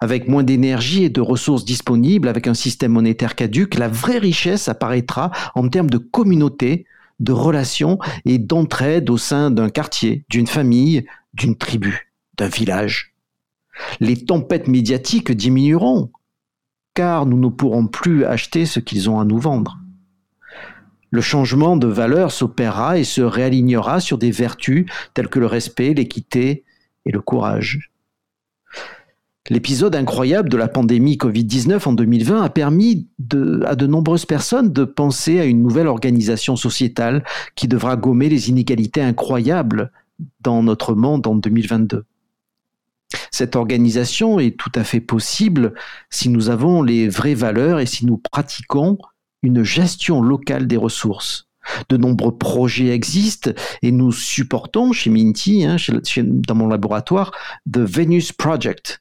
Avec 0.00 0.28
moins 0.28 0.42
d'énergie 0.42 1.04
et 1.04 1.10
de 1.10 1.20
ressources 1.20 1.64
disponibles, 1.64 2.28
avec 2.28 2.46
un 2.46 2.54
système 2.54 2.92
monétaire 2.92 3.34
caduque, 3.34 3.74
la 3.74 3.88
vraie 3.88 4.18
richesse 4.18 4.68
apparaîtra 4.68 5.30
en 5.54 5.68
termes 5.68 5.90
de 5.90 5.98
communauté, 5.98 6.86
de 7.20 7.32
relations 7.32 7.98
et 8.24 8.38
d'entraide 8.38 9.10
au 9.10 9.18
sein 9.18 9.50
d'un 9.50 9.68
quartier, 9.68 10.24
d'une 10.30 10.46
famille, 10.46 11.06
d'une 11.34 11.56
tribu, 11.56 12.10
d'un 12.38 12.48
village 12.48 13.10
les 14.00 14.24
tempêtes 14.24 14.68
médiatiques 14.68 15.32
diminueront, 15.32 16.10
car 16.94 17.26
nous 17.26 17.38
ne 17.38 17.48
pourrons 17.48 17.86
plus 17.86 18.24
acheter 18.24 18.66
ce 18.66 18.80
qu'ils 18.80 19.08
ont 19.10 19.20
à 19.20 19.24
nous 19.24 19.38
vendre. 19.38 19.78
Le 21.10 21.20
changement 21.20 21.76
de 21.76 21.88
valeur 21.88 22.30
s'opérera 22.30 22.98
et 22.98 23.04
se 23.04 23.20
réalignera 23.20 24.00
sur 24.00 24.16
des 24.16 24.30
vertus 24.30 24.86
telles 25.12 25.28
que 25.28 25.40
le 25.40 25.46
respect, 25.46 25.92
l'équité 25.92 26.64
et 27.04 27.10
le 27.10 27.20
courage. 27.20 27.90
L'épisode 29.48 29.96
incroyable 29.96 30.48
de 30.48 30.56
la 30.56 30.68
pandémie 30.68 31.16
Covid-19 31.16 31.88
en 31.88 31.92
2020 31.92 32.42
a 32.42 32.50
permis 32.50 33.08
à 33.66 33.74
de 33.74 33.86
nombreuses 33.88 34.24
personnes 34.24 34.72
de 34.72 34.84
penser 34.84 35.40
à 35.40 35.44
une 35.44 35.62
nouvelle 35.62 35.88
organisation 35.88 36.54
sociétale 36.54 37.24
qui 37.56 37.66
devra 37.66 37.96
gommer 37.96 38.28
les 38.28 38.48
inégalités 38.48 39.02
incroyables 39.02 39.90
dans 40.40 40.62
notre 40.62 40.94
monde 40.94 41.26
en 41.26 41.34
2022. 41.34 42.04
Cette 43.30 43.56
organisation 43.56 44.38
est 44.38 44.56
tout 44.56 44.72
à 44.74 44.84
fait 44.84 45.00
possible 45.00 45.74
si 46.10 46.28
nous 46.28 46.50
avons 46.50 46.82
les 46.82 47.08
vraies 47.08 47.34
valeurs 47.34 47.80
et 47.80 47.86
si 47.86 48.06
nous 48.06 48.18
pratiquons 48.18 48.98
une 49.42 49.62
gestion 49.62 50.20
locale 50.20 50.66
des 50.66 50.76
ressources. 50.76 51.46
De 51.88 51.96
nombreux 51.96 52.36
projets 52.36 52.88
existent 52.88 53.50
et 53.82 53.92
nous 53.92 54.12
supportons 54.12 54.92
chez 54.92 55.10
Minty, 55.10 55.64
hein, 55.64 55.76
dans 56.16 56.54
mon 56.54 56.68
laboratoire, 56.68 57.32
The 57.70 57.78
Venus 57.78 58.32
Project 58.32 59.00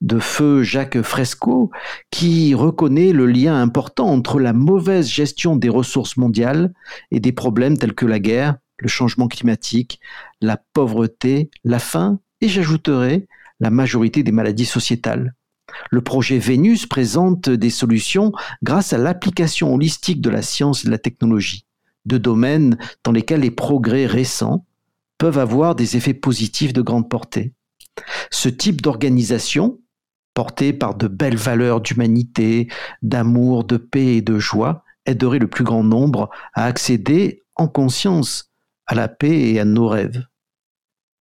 de 0.00 0.18
feu 0.18 0.62
Jacques 0.62 1.02
Fresco 1.02 1.70
qui 2.10 2.54
reconnaît 2.54 3.12
le 3.12 3.26
lien 3.26 3.60
important 3.60 4.06
entre 4.06 4.38
la 4.38 4.52
mauvaise 4.52 5.08
gestion 5.08 5.56
des 5.56 5.68
ressources 5.68 6.16
mondiales 6.16 6.72
et 7.10 7.20
des 7.20 7.32
problèmes 7.32 7.76
tels 7.76 7.94
que 7.94 8.06
la 8.06 8.20
guerre, 8.20 8.56
le 8.78 8.88
changement 8.88 9.28
climatique, 9.28 10.00
la 10.40 10.60
pauvreté, 10.72 11.50
la 11.64 11.78
faim 11.78 12.20
et 12.40 12.48
j'ajouterai 12.48 13.26
la 13.60 13.70
majorité 13.70 14.22
des 14.22 14.32
maladies 14.32 14.66
sociétales. 14.66 15.34
Le 15.90 16.00
projet 16.00 16.38
Vénus 16.38 16.86
présente 16.86 17.50
des 17.50 17.70
solutions 17.70 18.32
grâce 18.62 18.92
à 18.92 18.98
l'application 18.98 19.74
holistique 19.74 20.20
de 20.20 20.30
la 20.30 20.42
science 20.42 20.84
et 20.84 20.86
de 20.86 20.92
la 20.92 20.98
technologie, 20.98 21.66
deux 22.06 22.18
domaines 22.18 22.78
dans 23.04 23.12
lesquels 23.12 23.40
les 23.40 23.50
progrès 23.50 24.06
récents 24.06 24.64
peuvent 25.18 25.38
avoir 25.38 25.74
des 25.74 25.96
effets 25.96 26.14
positifs 26.14 26.72
de 26.72 26.82
grande 26.82 27.08
portée. 27.08 27.52
Ce 28.30 28.48
type 28.48 28.80
d'organisation, 28.80 29.80
porté 30.32 30.72
par 30.72 30.94
de 30.94 31.08
belles 31.08 31.36
valeurs 31.36 31.80
d'humanité, 31.80 32.68
d'amour, 33.02 33.64
de 33.64 33.76
paix 33.76 34.16
et 34.16 34.22
de 34.22 34.38
joie, 34.38 34.84
aiderait 35.04 35.40
le 35.40 35.48
plus 35.48 35.64
grand 35.64 35.82
nombre 35.82 36.30
à 36.54 36.64
accéder 36.64 37.42
en 37.56 37.66
conscience 37.66 38.52
à 38.86 38.94
la 38.94 39.08
paix 39.08 39.50
et 39.50 39.58
à 39.58 39.64
nos 39.64 39.88
rêves. 39.88 40.24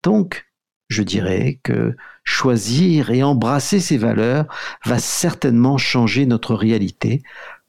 Donc, 0.04 0.45
je 0.88 1.04
dirais 1.04 1.60
que 1.63 1.95
choisir 2.24 3.12
et 3.12 3.24
embrasser 3.24 3.80
ces 3.80 3.98
valeurs 3.98 4.45
va 4.86 5.00
certainement 5.00 5.78
changer 5.78 6.26
notre 6.26 6.56
réalité 6.56 7.24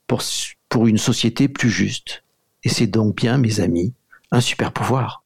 pour, 0.06 0.22
pour 0.68 0.86
une 0.86 0.98
société 0.98 1.48
plus 1.48 1.70
juste. 1.70 2.22
Et 2.64 2.68
c'est 2.68 2.86
donc 2.86 3.16
bien, 3.16 3.38
mes 3.38 3.60
amis, 3.60 3.94
un 4.30 4.40
super 4.40 4.72
pouvoir. 4.72 5.25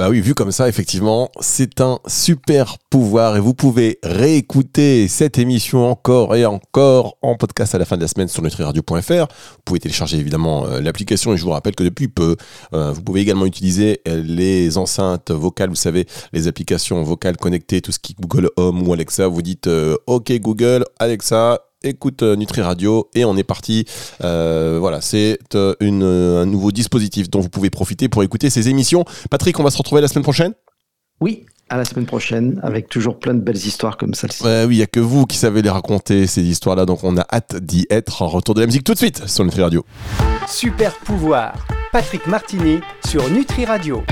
Bah 0.00 0.08
oui, 0.08 0.22
vu 0.22 0.34
comme 0.34 0.50
ça, 0.50 0.66
effectivement, 0.66 1.30
c'est 1.40 1.82
un 1.82 1.98
super 2.06 2.78
pouvoir 2.88 3.36
et 3.36 3.40
vous 3.40 3.52
pouvez 3.52 3.98
réécouter 4.02 5.06
cette 5.08 5.36
émission 5.36 5.90
encore 5.90 6.34
et 6.34 6.46
encore 6.46 7.18
en 7.20 7.36
podcast 7.36 7.74
à 7.74 7.78
la 7.78 7.84
fin 7.84 7.98
de 7.98 8.00
la 8.00 8.08
semaine 8.08 8.26
sur 8.26 8.42
nutriradio.fr. 8.42 9.12
Vous 9.12 9.62
pouvez 9.62 9.78
télécharger 9.78 10.16
évidemment 10.16 10.64
euh, 10.64 10.80
l'application 10.80 11.34
et 11.34 11.36
je 11.36 11.44
vous 11.44 11.50
rappelle 11.50 11.74
que 11.74 11.84
depuis 11.84 12.08
peu, 12.08 12.36
euh, 12.72 12.92
vous 12.92 13.02
pouvez 13.02 13.20
également 13.20 13.44
utiliser 13.44 14.00
euh, 14.08 14.22
les 14.24 14.78
enceintes 14.78 15.32
vocales, 15.32 15.68
vous 15.68 15.74
savez, 15.74 16.06
les 16.32 16.48
applications 16.48 17.02
vocales 17.02 17.36
connectées, 17.36 17.82
tout 17.82 17.92
ce 17.92 17.98
qui 17.98 18.16
Google 18.18 18.48
Home 18.56 18.88
ou 18.88 18.94
Alexa. 18.94 19.28
Vous 19.28 19.42
dites 19.42 19.68
OK 20.06 20.32
Google, 20.32 20.86
Alexa, 20.98 21.60
écoute 21.82 22.22
euh, 22.22 22.36
Nutri 22.36 22.60
Radio 22.60 23.08
et 23.14 23.24
on 23.24 23.36
est 23.36 23.44
parti. 23.44 23.84
Euh, 24.22 24.78
voilà, 24.80 25.00
c'est 25.00 25.38
euh, 25.54 25.74
un 26.42 26.46
nouveau 26.46 26.72
dispositif 26.72 27.30
dont 27.30 27.40
vous 27.40 27.48
pouvez 27.48 27.70
profiter 27.70 28.08
pour 28.08 28.22
écouter 28.22 28.50
ces 28.50 28.68
émissions. 28.68 29.04
Patrick, 29.30 29.58
on 29.58 29.62
va 29.62 29.70
se 29.70 29.78
retrouver 29.78 30.00
la 30.00 30.08
semaine 30.08 30.22
prochaine? 30.22 30.52
Oui, 31.20 31.46
à 31.68 31.76
la 31.76 31.84
semaine 31.84 32.06
prochaine 32.06 32.60
avec 32.62 32.88
toujours 32.88 33.18
plein 33.18 33.34
de 33.34 33.40
belles 33.40 33.56
histoires 33.56 33.96
comme 33.96 34.14
celle-ci. 34.14 34.42
oui, 34.42 34.74
il 34.74 34.76
n'y 34.76 34.82
a 34.82 34.86
que 34.86 35.00
vous 35.00 35.26
qui 35.26 35.36
savez 35.36 35.62
les 35.62 35.70
raconter, 35.70 36.26
ces 36.26 36.42
histoires-là, 36.42 36.86
donc 36.86 37.04
on 37.04 37.16
a 37.16 37.26
hâte 37.32 37.56
d'y 37.56 37.86
être. 37.90 38.22
Retour 38.22 38.54
de 38.54 38.60
la 38.60 38.66
musique 38.66 38.84
tout 38.84 38.94
de 38.94 38.98
suite 38.98 39.26
sur 39.28 39.44
Nutri 39.44 39.62
Radio. 39.62 39.84
Super 40.48 40.94
pouvoir, 40.98 41.66
Patrick 41.92 42.26
Martini 42.26 42.80
sur 43.06 43.28
Nutri 43.30 43.64
Radio. 43.64 44.02